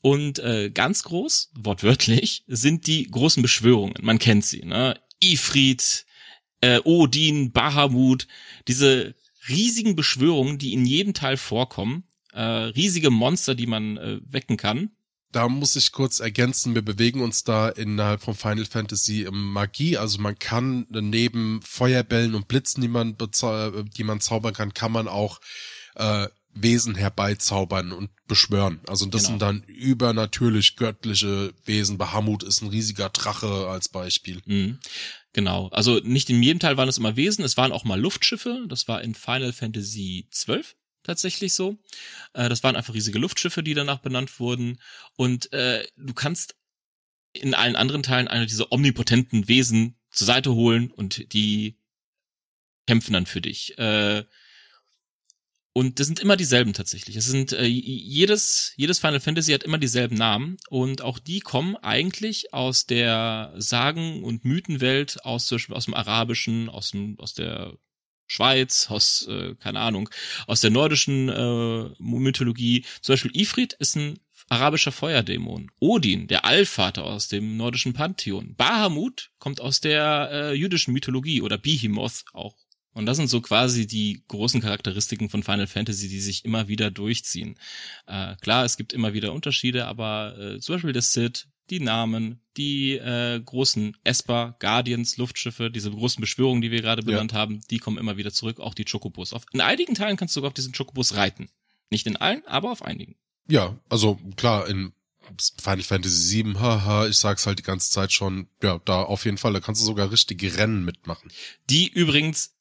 [0.02, 3.94] Und äh, ganz groß, wortwörtlich, sind die großen Beschwörungen.
[4.00, 5.00] Man kennt sie, ne?
[5.20, 6.06] Ifrit,
[6.60, 8.26] äh, Odin, Bahamut,
[8.66, 9.14] diese
[9.48, 14.90] riesigen Beschwörungen, die in jedem Teil vorkommen, äh, riesige Monster, die man äh, wecken kann.
[15.30, 19.98] Da muss ich kurz ergänzen, wir bewegen uns da innerhalb von Final Fantasy im Magie.
[19.98, 24.90] Also man kann neben Feuerbällen und Blitzen, die man, bezau- die man zaubern kann, kann
[24.92, 25.40] man auch
[25.96, 28.80] äh, Wesen herbeizaubern und beschwören.
[28.86, 29.32] Also das Genau.
[29.32, 31.98] sind dann übernatürlich göttliche Wesen.
[31.98, 34.40] Bahamut ist ein riesiger Drache als Beispiel.
[34.46, 34.78] Mhm.
[35.38, 35.68] Genau.
[35.68, 38.64] Also nicht in jedem Teil waren es immer Wesen, es waren auch mal Luftschiffe.
[38.66, 40.64] Das war in Final Fantasy XII
[41.04, 41.78] tatsächlich so.
[42.32, 44.80] Äh, das waren einfach riesige Luftschiffe, die danach benannt wurden.
[45.14, 46.56] Und äh, du kannst
[47.32, 51.78] in allen anderen Teilen eine dieser omnipotenten Wesen zur Seite holen und die
[52.88, 53.78] kämpfen dann für dich.
[53.78, 54.24] Äh,
[55.78, 57.14] und das sind immer dieselben tatsächlich.
[57.14, 61.76] Es sind äh, jedes jedes Final Fantasy hat immer dieselben Namen und auch die kommen
[61.76, 67.74] eigentlich aus der Sagen- und Mythenwelt aus aus dem Arabischen, aus dem aus der
[68.26, 70.10] Schweiz, aus äh, keine Ahnung,
[70.48, 72.84] aus der nordischen äh, Mythologie.
[73.00, 74.18] Zum Beispiel Ifrit ist ein
[74.48, 75.70] arabischer Feuerdämon.
[75.78, 78.56] Odin, der Allvater aus dem nordischen Pantheon.
[78.56, 82.56] Bahamut kommt aus der äh, jüdischen Mythologie oder Behemoth auch.
[82.98, 86.90] Und das sind so quasi die großen Charakteristiken von Final Fantasy, die sich immer wieder
[86.90, 87.56] durchziehen.
[88.08, 92.40] Äh, klar, es gibt immer wieder Unterschiede, aber äh, zum Beispiel der Sid, die Namen,
[92.56, 97.78] die äh, großen Esper, Guardians, Luftschiffe, diese großen Beschwörungen, die wir gerade benannt haben, die
[97.78, 99.32] kommen immer wieder zurück, auch die Chocobos.
[99.32, 101.50] Auf, in einigen Teilen kannst du sogar auf diesen Chocobos reiten.
[101.90, 103.14] Nicht in allen, aber auf einigen.
[103.46, 104.92] Ja, also klar, in
[105.60, 109.38] Final Fantasy 7, haha, ich sag's halt die ganze Zeit schon, ja, da auf jeden
[109.38, 111.30] Fall, da kannst du sogar richtige Rennen mitmachen.
[111.70, 112.57] Die übrigens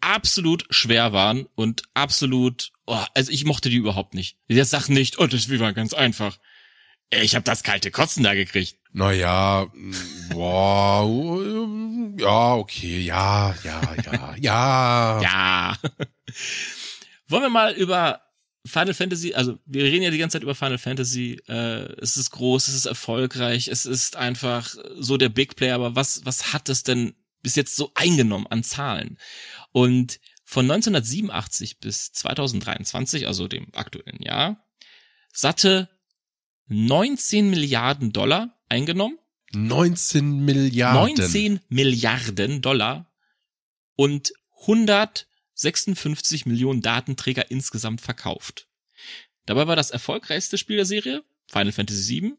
[0.00, 4.36] absolut schwer waren und absolut, oh, also ich mochte die überhaupt nicht.
[4.48, 6.38] Jetzt sag nicht, oh, das war ganz einfach.
[7.10, 8.78] Ich hab das kalte Kotzen da gekriegt.
[8.92, 9.94] Naja, mm,
[10.30, 11.04] boah,
[11.42, 15.20] ähm, ja, okay, ja, ja, ja, ja.
[15.22, 15.76] Ja.
[17.28, 18.22] Wollen wir mal über
[18.66, 22.30] Final Fantasy, also wir reden ja die ganze Zeit über Final Fantasy, äh, es ist
[22.30, 26.68] groß, es ist erfolgreich, es ist einfach so der Big Player, aber was, was hat
[26.68, 29.18] es denn bis jetzt so eingenommen an Zahlen?
[29.76, 34.66] Und von 1987 bis 2023, also dem aktuellen Jahr,
[35.34, 35.90] satte
[36.68, 39.18] 19 Milliarden Dollar eingenommen.
[39.52, 41.16] 19 Milliarden.
[41.18, 43.12] 19 Milliarden Dollar
[43.96, 48.68] und 156 Millionen Datenträger insgesamt verkauft.
[49.44, 52.32] Dabei war das erfolgreichste Spiel der Serie Final Fantasy VII.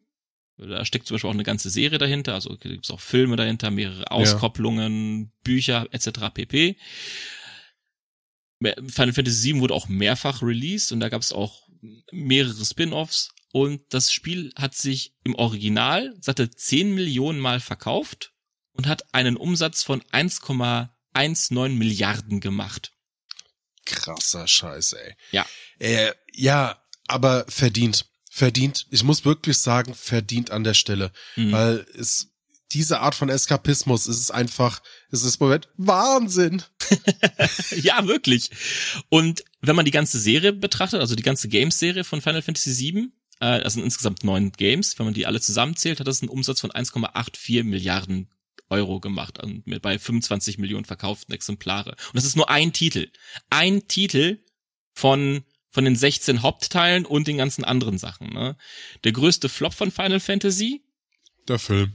[0.57, 3.69] Da steckt zum Beispiel auch eine ganze Serie dahinter, also gibt es auch Filme dahinter,
[3.69, 6.33] mehrere Auskopplungen, Bücher etc.
[6.33, 6.77] pp.
[8.59, 11.67] Final Fantasy VII wurde auch mehrfach released und da gab es auch
[12.11, 18.33] mehrere Spin-offs und das Spiel hat sich im Original satte 10 Millionen Mal verkauft
[18.71, 22.93] und hat einen Umsatz von 1,19 Milliarden gemacht.
[23.85, 25.15] Krasser Scheiß, ey.
[25.31, 25.45] Ja.
[25.79, 28.06] Äh, ja, aber verdient.
[28.37, 28.85] Verdient.
[28.91, 31.11] Ich muss wirklich sagen, verdient an der Stelle.
[31.37, 31.51] Mhm.
[31.53, 32.35] Weil es,
[32.71, 36.61] diese Art von Eskapismus, es ist einfach, es ist im Moment Wahnsinn.
[37.81, 38.51] ja, wirklich.
[39.09, 43.07] Und wenn man die ganze Serie betrachtet, also die ganze Games-Serie von Final Fantasy VII,
[43.39, 46.61] äh, das sind insgesamt neun Games, wenn man die alle zusammenzählt, hat das einen Umsatz
[46.61, 48.29] von 1,84 Milliarden
[48.69, 51.89] Euro gemacht und mit bei 25 Millionen verkauften Exemplare.
[51.89, 53.09] Und das ist nur ein Titel.
[53.49, 54.37] Ein Titel
[54.93, 58.33] von von den 16 Hauptteilen und den ganzen anderen Sachen.
[58.33, 58.57] Ne?
[59.03, 60.81] Der größte Flop von Final Fantasy,
[61.47, 61.93] Der Film.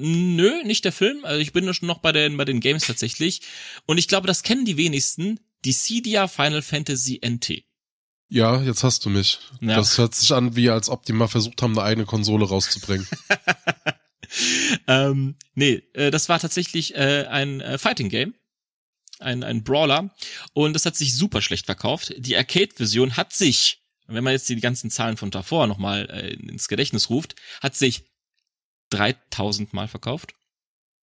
[0.00, 1.24] Nö, nicht der Film.
[1.24, 3.42] Also ich bin schon noch bei den, bei den Games tatsächlich.
[3.84, 5.40] Und ich glaube, das kennen die wenigsten.
[5.64, 7.64] Die Cydia Final Fantasy NT.
[8.28, 9.40] Ja, jetzt hast du mich.
[9.60, 9.74] Ja.
[9.74, 13.08] Das hört sich an, wie als ob die mal versucht haben, eine eigene Konsole rauszubringen.
[14.86, 18.34] ähm, nee, äh, das war tatsächlich äh, ein äh, Fighting Game.
[19.20, 20.14] Ein, ein Brawler.
[20.52, 22.14] Und das hat sich super schlecht verkauft.
[22.18, 26.68] Die Arcade-Version hat sich, wenn man jetzt die ganzen Zahlen von davor nochmal äh, ins
[26.68, 28.04] Gedächtnis ruft, hat sich
[28.90, 30.34] 3000 Mal verkauft.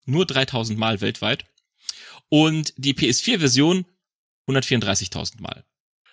[0.06, 1.46] Nur 3000 Mal weltweit.
[2.30, 3.86] Und die PS4-Version
[4.48, 5.66] 134.000 Mal.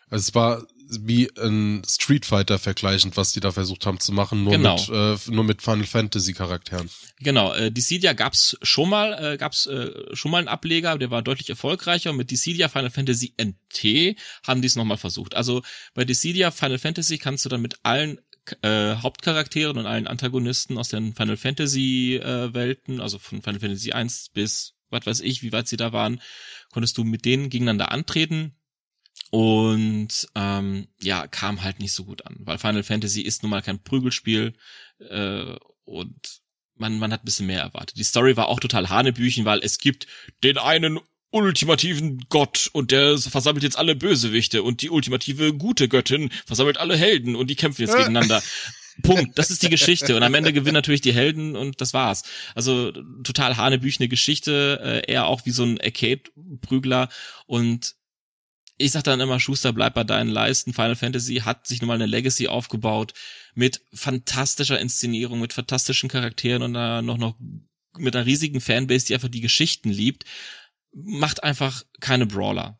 [0.08, 0.66] Also es war
[1.00, 4.76] wie ein Street Fighter vergleichend, was die da versucht haben zu machen, nur genau.
[4.76, 6.90] mit äh, nur mit Final Fantasy Charakteren.
[7.20, 11.22] Genau, äh, Dissidia gab's schon mal, äh, gab's äh, schon mal einen Ableger, der war
[11.22, 14.16] deutlich erfolgreicher und mit Dissidia Final Fantasy NT
[14.46, 15.34] haben die es nochmal versucht.
[15.34, 15.62] Also
[15.94, 18.20] bei Dissidia Final Fantasy kannst du dann mit allen
[18.62, 23.92] äh, Hauptcharakteren und allen Antagonisten aus den Final Fantasy äh, Welten, also von Final Fantasy
[23.92, 26.20] 1 bis was weiß ich, wie weit sie da waren,
[26.70, 28.54] konntest du mit denen gegeneinander antreten
[29.32, 33.62] und ähm, ja, kam halt nicht so gut an, weil Final Fantasy ist nun mal
[33.62, 34.52] kein Prügelspiel
[35.08, 35.56] äh,
[35.86, 36.42] und
[36.74, 37.96] man, man hat ein bisschen mehr erwartet.
[37.96, 40.06] Die Story war auch total Hanebüchen, weil es gibt
[40.44, 46.28] den einen ultimativen Gott und der versammelt jetzt alle Bösewichte und die ultimative gute Göttin
[46.44, 48.42] versammelt alle Helden und die kämpfen jetzt gegeneinander.
[49.02, 49.38] Punkt.
[49.38, 50.14] Das ist die Geschichte.
[50.14, 52.24] Und am Ende gewinnen natürlich die Helden und das war's.
[52.54, 52.92] Also
[53.24, 57.08] total hanebüchene Geschichte, äh, eher auch wie so ein Arcade-Prügler.
[57.46, 57.94] Und
[58.78, 60.72] ich sag dann immer, Schuster, bleib bei deinen Leisten.
[60.72, 63.12] Final Fantasy hat sich nun mal eine Legacy aufgebaut
[63.54, 67.36] mit fantastischer Inszenierung, mit fantastischen Charakteren und da noch, noch
[67.98, 70.24] mit einer riesigen Fanbase, die einfach die Geschichten liebt.
[70.94, 72.78] Macht einfach keine Brawler.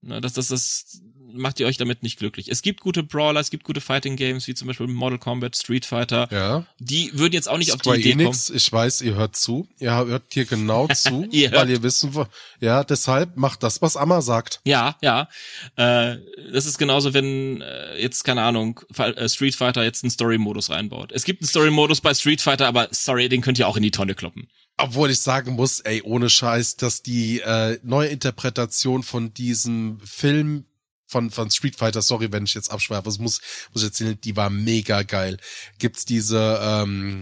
[0.00, 1.02] Ne, das, das, das
[1.34, 2.48] macht ihr euch damit nicht glücklich.
[2.48, 5.84] Es gibt gute Brawler, es gibt gute Fighting Games, wie zum Beispiel Model Combat, Street
[5.84, 6.28] Fighter.
[6.30, 6.66] Ja.
[6.78, 8.56] Die würden jetzt auch nicht Square auf die Idee Enix, kommen.
[8.56, 9.68] Ich weiß, ihr hört zu.
[9.78, 12.12] Ihr hört hier genau zu, ihr weil ihr wissen,
[12.60, 14.60] ja, deshalb macht das, was Amma sagt.
[14.64, 15.28] Ja, ja.
[15.76, 16.16] Äh,
[16.52, 21.12] das ist genauso, wenn äh, jetzt, keine Ahnung, äh, Street Fighter jetzt einen Story-Modus reinbaut.
[21.12, 23.90] Es gibt einen Story-Modus bei Street Fighter, aber sorry, den könnt ihr auch in die
[23.90, 24.48] Tonne kloppen.
[24.76, 30.64] Obwohl ich sagen muss, ey, ohne Scheiß, dass die äh, neue Interpretation von diesem Film
[31.06, 33.40] von, von Street Fighter, sorry, wenn ich jetzt abschweife, das muss,
[33.72, 35.36] muss ich erzählen, die war mega geil.
[35.78, 37.20] Gibt's diese, ähm,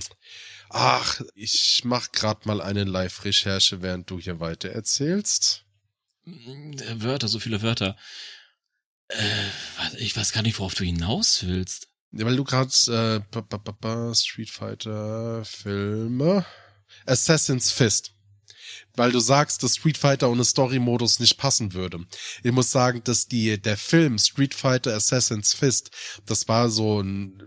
[0.71, 5.65] ach, ich mach grad mal eine Live-Recherche, während du hier weiter erzählst.
[6.25, 7.97] Wörter, so viele Wörter.
[9.09, 9.47] Äh,
[9.99, 11.89] ich weiß gar nicht, worauf du hinaus willst.
[12.13, 16.45] Ja, weil du gerade äh, Street Fighter Filme
[17.07, 18.15] Assassin's Fist
[18.97, 22.01] weil du sagst, dass Street Fighter ohne Story-Modus nicht passen würde.
[22.43, 25.91] Ich muss sagen, dass die, der Film Street Fighter Assassin's Fist,
[26.27, 27.43] das war so ein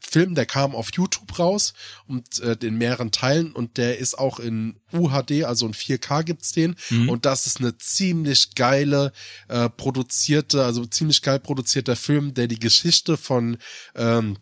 [0.00, 1.72] Film, der kam auf YouTube raus
[2.06, 6.52] und äh, in mehreren Teilen und der ist auch in UHD, also in 4K gibt's
[6.52, 7.08] den mhm.
[7.08, 9.12] und das ist eine ziemlich geile
[9.48, 13.58] äh, produzierte, also ziemlich geil produzierter Film, der die Geschichte von
[13.94, 14.38] ähm,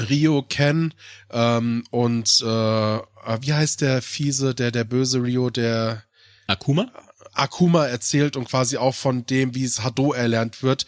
[0.00, 0.94] Rio Ken
[1.30, 6.04] ähm, und äh, wie heißt der fiese, der der böse Rio, der
[6.46, 6.90] Akuma?
[7.34, 10.86] Akuma erzählt und quasi auch von dem, wie es Hado erlernt wird.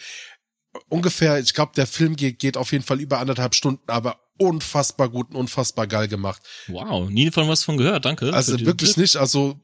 [0.88, 5.08] Ungefähr, ich glaube, der Film geht, geht auf jeden Fall über anderthalb Stunden, aber unfassbar
[5.08, 6.42] gut und unfassbar geil gemacht.
[6.66, 8.34] Wow, nie von was von gehört, danke.
[8.34, 9.60] Also wirklich nicht, also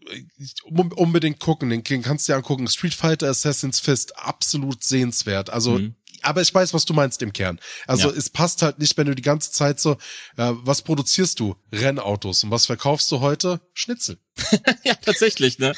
[0.70, 2.68] unbedingt gucken, den kannst du dir angucken.
[2.68, 5.50] Street Fighter Assassin's Fist, absolut sehenswert.
[5.50, 5.96] Also mhm
[6.30, 7.58] aber ich weiß, was du meinst im Kern.
[7.88, 8.16] Also ja.
[8.16, 9.94] es passt halt nicht, wenn du die ganze Zeit so,
[10.36, 11.56] äh, was produzierst du?
[11.72, 12.44] Rennautos.
[12.44, 13.60] Und was verkaufst du heute?
[13.74, 14.18] Schnitzel.
[14.84, 15.74] ja, tatsächlich, ne?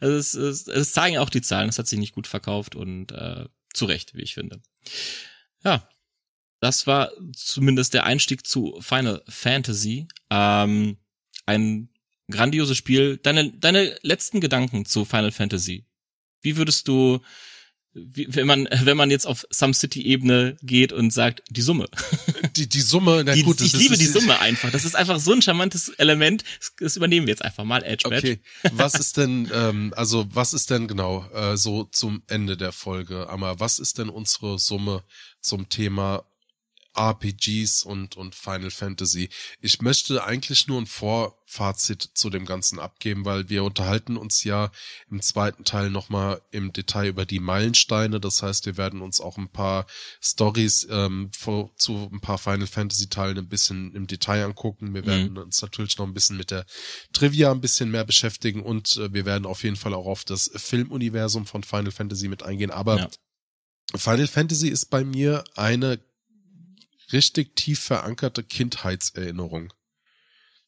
[0.00, 3.12] Also es, es, es zeigen auch die Zahlen, es hat sich nicht gut verkauft und
[3.12, 4.60] äh, zu Recht, wie ich finde.
[5.62, 5.88] Ja,
[6.58, 10.08] das war zumindest der Einstieg zu Final Fantasy.
[10.30, 10.96] Ähm,
[11.46, 11.90] ein
[12.28, 13.18] grandioses Spiel.
[13.18, 15.86] Deine, deine letzten Gedanken zu Final Fantasy.
[16.40, 17.20] Wie würdest du
[17.94, 21.88] wie, wenn man wenn man jetzt auf Some City Ebene geht und sagt die Summe.
[22.56, 24.70] Die die Summe na die, gut ich liebe die Summe einfach.
[24.70, 26.44] Das ist einfach so ein charmantes Element.
[26.78, 28.42] Das übernehmen wir jetzt einfach mal Edge okay.
[28.72, 33.30] Was ist denn ähm, also was ist denn genau äh, so zum Ende der Folge
[33.30, 35.02] aber was ist denn unsere Summe
[35.40, 36.26] zum Thema
[36.96, 39.30] RPGs und, und Final Fantasy.
[39.60, 44.70] Ich möchte eigentlich nur ein Vorfazit zu dem Ganzen abgeben, weil wir unterhalten uns ja
[45.10, 48.20] im zweiten Teil nochmal im Detail über die Meilensteine.
[48.20, 49.86] Das heißt, wir werden uns auch ein paar
[50.20, 54.94] Stories ähm, vor, zu ein paar Final Fantasy Teilen ein bisschen im Detail angucken.
[54.94, 55.38] Wir werden mhm.
[55.38, 56.66] uns natürlich noch ein bisschen mit der
[57.12, 60.50] Trivia ein bisschen mehr beschäftigen und äh, wir werden auf jeden Fall auch auf das
[60.54, 62.70] Filmuniversum von Final Fantasy mit eingehen.
[62.70, 63.08] Aber ja.
[63.96, 65.98] Final Fantasy ist bei mir eine
[67.12, 69.72] richtig tief verankerte Kindheitserinnerung.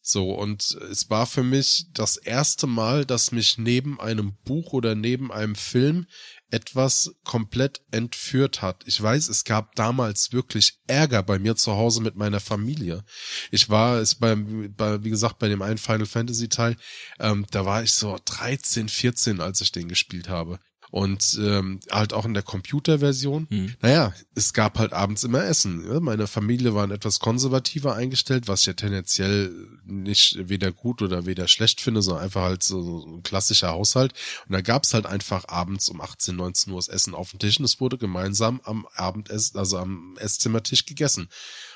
[0.07, 4.95] So, und es war für mich das erste Mal, dass mich neben einem Buch oder
[4.95, 6.07] neben einem Film
[6.51, 8.83] etwas komplett entführt hat.
[8.85, 13.03] Ich weiß, es gab damals wirklich Ärger bei mir zu Hause mit meiner Familie.
[13.51, 16.77] Ich war es beim, bei, wie gesagt, bei dem einen Final Fantasy Teil,
[17.19, 20.61] ähm, da war ich so 13, 14, als ich den gespielt habe
[20.95, 23.49] und ähm, halt auch in der Computerversion.
[23.51, 23.75] Mhm.
[23.83, 25.85] Naja, es gab halt abends immer Essen.
[25.93, 25.99] Ja?
[25.99, 29.53] Meine Familie waren etwas konservativer eingestellt, was ich ja tendenziell
[29.85, 34.13] nicht weder gut oder weder schlecht finde, sondern einfach halt so, ein klassischer Haushalt.
[34.47, 37.59] Und da gab's halt einfach abends um 18, 19 Uhr das Essen auf dem Tisch
[37.59, 41.29] und es wurde gemeinsam am Abendessen, also am Esszimmertisch gegessen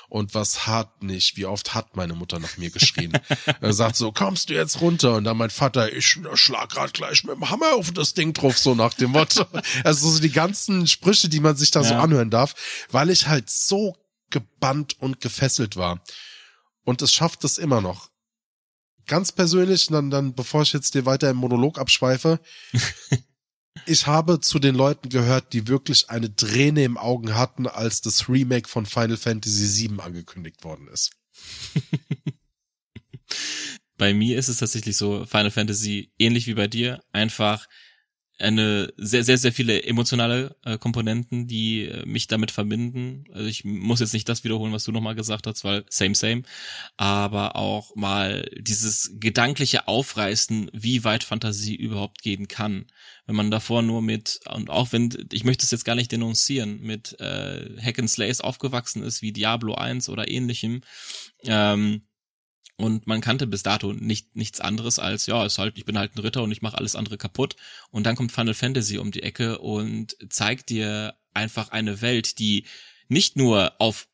[0.09, 3.13] und was hat nicht, wie oft hat meine Mutter nach mir geschrien.
[3.61, 5.15] er sagt so, kommst du jetzt runter?
[5.15, 8.57] Und dann mein Vater, ich schlag grad gleich mit dem Hammer auf das Ding drauf,
[8.57, 9.45] so nach dem Motto.
[9.83, 11.89] Also so die ganzen Sprüche, die man sich da ja.
[11.89, 12.55] so anhören darf,
[12.89, 13.95] weil ich halt so
[14.29, 16.01] gebannt und gefesselt war.
[16.83, 18.09] Und es schafft es immer noch.
[19.05, 22.39] Ganz persönlich, dann, dann, bevor ich jetzt dir weiter im Monolog abschweife,
[23.85, 28.29] ich habe zu den Leuten gehört, die wirklich eine Träne im Augen hatten, als das
[28.29, 31.11] Remake von Final Fantasy VII angekündigt worden ist.
[33.97, 37.67] bei mir ist es tatsächlich so, Final Fantasy ähnlich wie bei dir, einfach
[38.39, 43.25] eine sehr, sehr, sehr viele emotionale äh, Komponenten, die äh, mich damit verbinden.
[43.33, 46.43] Also ich muss jetzt nicht das wiederholen, was du nochmal gesagt hast, weil same, same.
[46.95, 52.85] Aber auch mal dieses gedankliche Aufreißen, wie weit Fantasie überhaupt gehen kann.
[53.25, 56.79] Wenn man davor nur mit, und auch wenn, ich möchte es jetzt gar nicht denunzieren,
[56.81, 60.81] mit äh, Hack and Slays aufgewachsen ist, wie Diablo 1 oder ähnlichem,
[61.43, 62.03] ähm,
[62.79, 66.15] und man kannte bis dato nicht nichts anderes als ja, ist halt ich bin halt
[66.15, 67.55] ein Ritter und ich mache alles andere kaputt
[67.91, 72.65] und dann kommt Final Fantasy um die Ecke und zeigt dir einfach eine Welt, die
[73.09, 74.07] nicht nur auf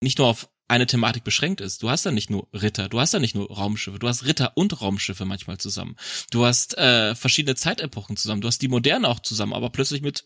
[0.00, 1.82] nicht nur auf eine Thematik beschränkt ist.
[1.82, 4.52] Du hast da nicht nur Ritter, du hast da nicht nur Raumschiffe, du hast Ritter
[4.56, 5.96] und Raumschiffe manchmal zusammen.
[6.30, 10.24] Du hast äh, verschiedene Zeitepochen zusammen, du hast die Moderne auch zusammen, aber plötzlich mit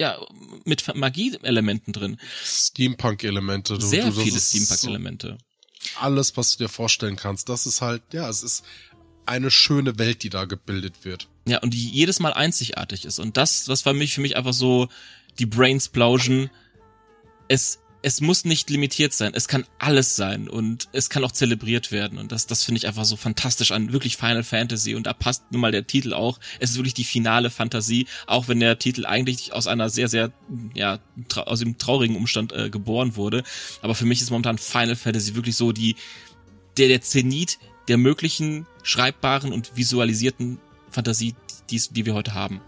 [0.00, 0.18] ja,
[0.64, 2.18] mit Magie-Elementen drin.
[2.44, 3.80] Steampunk-Elemente.
[3.80, 5.38] Sehr du, viele Steampunk-Elemente.
[5.38, 5.53] So
[6.00, 7.48] alles, was du dir vorstellen kannst.
[7.48, 8.64] Das ist halt, ja, es ist
[9.26, 11.28] eine schöne Welt, die da gebildet wird.
[11.46, 13.18] Ja, und die jedes Mal einzigartig ist.
[13.18, 14.88] Und das, was war mich für mich einfach so
[15.38, 16.50] die Brains plauschen.
[17.48, 19.32] Es es muss nicht limitiert sein.
[19.34, 22.18] Es kann alles sein und es kann auch zelebriert werden.
[22.18, 24.94] Und das, das finde ich einfach so fantastisch an wirklich Final Fantasy.
[24.94, 26.38] Und da passt nun mal der Titel auch.
[26.60, 30.32] Es ist wirklich die finale Fantasie, auch wenn der Titel eigentlich aus einer sehr, sehr,
[30.74, 30.98] ja,
[31.34, 33.42] aus dem traurigen Umstand äh, geboren wurde.
[33.80, 35.96] Aber für mich ist momentan Final Fantasy wirklich so die,
[36.76, 40.58] der, der Zenit der möglichen schreibbaren und visualisierten
[40.90, 41.34] Fantasie,
[41.70, 42.60] die, die wir heute haben.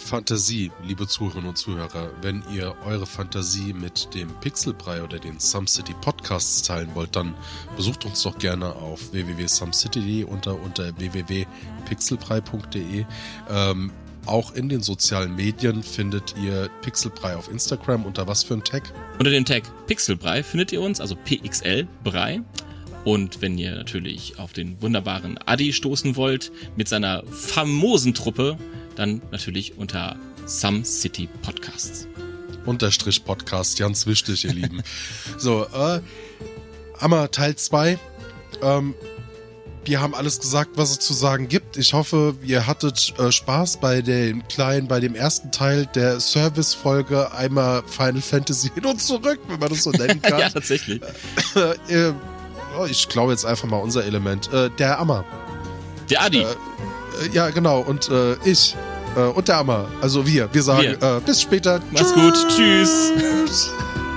[0.00, 5.94] Fantasie, liebe Zuhörerinnen und Zuhörer, wenn ihr eure Fantasie mit dem Pixelbrei oder den SumCity
[6.00, 7.34] Podcasts teilen wollt, dann
[7.76, 13.04] besucht uns doch gerne auf www.sumcity.de unter, unter www.pixelbrei.de.
[13.48, 13.92] Ähm,
[14.26, 18.92] auch in den sozialen Medien findet ihr Pixelbrei auf Instagram unter was für ein Tag?
[19.18, 22.42] Unter dem Tag Pixelbrei findet ihr uns, also PXL Brei.
[23.04, 28.58] Und wenn ihr natürlich auf den wunderbaren Adi stoßen wollt mit seiner famosen Truppe,
[29.00, 32.06] dann natürlich unter Some City Podcasts.
[32.66, 34.82] Unterstrich Podcast, ganz wichtig, ihr Lieben.
[35.38, 36.00] So, äh,
[36.98, 37.98] Hammer Teil 2.
[38.62, 38.94] Ähm,
[39.86, 41.78] wir haben alles gesagt, was es zu sagen gibt.
[41.78, 47.32] Ich hoffe, ihr hattet äh, Spaß bei dem kleinen, bei dem ersten Teil der Service-Folge
[47.32, 50.40] einmal Final Fantasy hin und zurück, wenn man das so nennen kann.
[50.40, 51.00] ja, tatsächlich.
[51.56, 52.12] Äh, äh,
[52.90, 54.52] ich glaube jetzt einfach mal unser Element.
[54.52, 55.24] Äh, der Ammer.
[56.10, 56.42] Der Adi.
[56.42, 56.46] Äh,
[57.32, 57.80] ja, genau.
[57.80, 58.10] Und
[58.44, 58.76] ich
[59.16, 59.88] äh, und der Ammer.
[60.00, 60.48] Also wir.
[60.52, 61.16] Wir sagen wir.
[61.16, 61.80] Äh, bis später.
[61.90, 62.14] Mach's Tschüss.
[62.14, 62.48] gut.
[62.48, 63.70] Tschüss.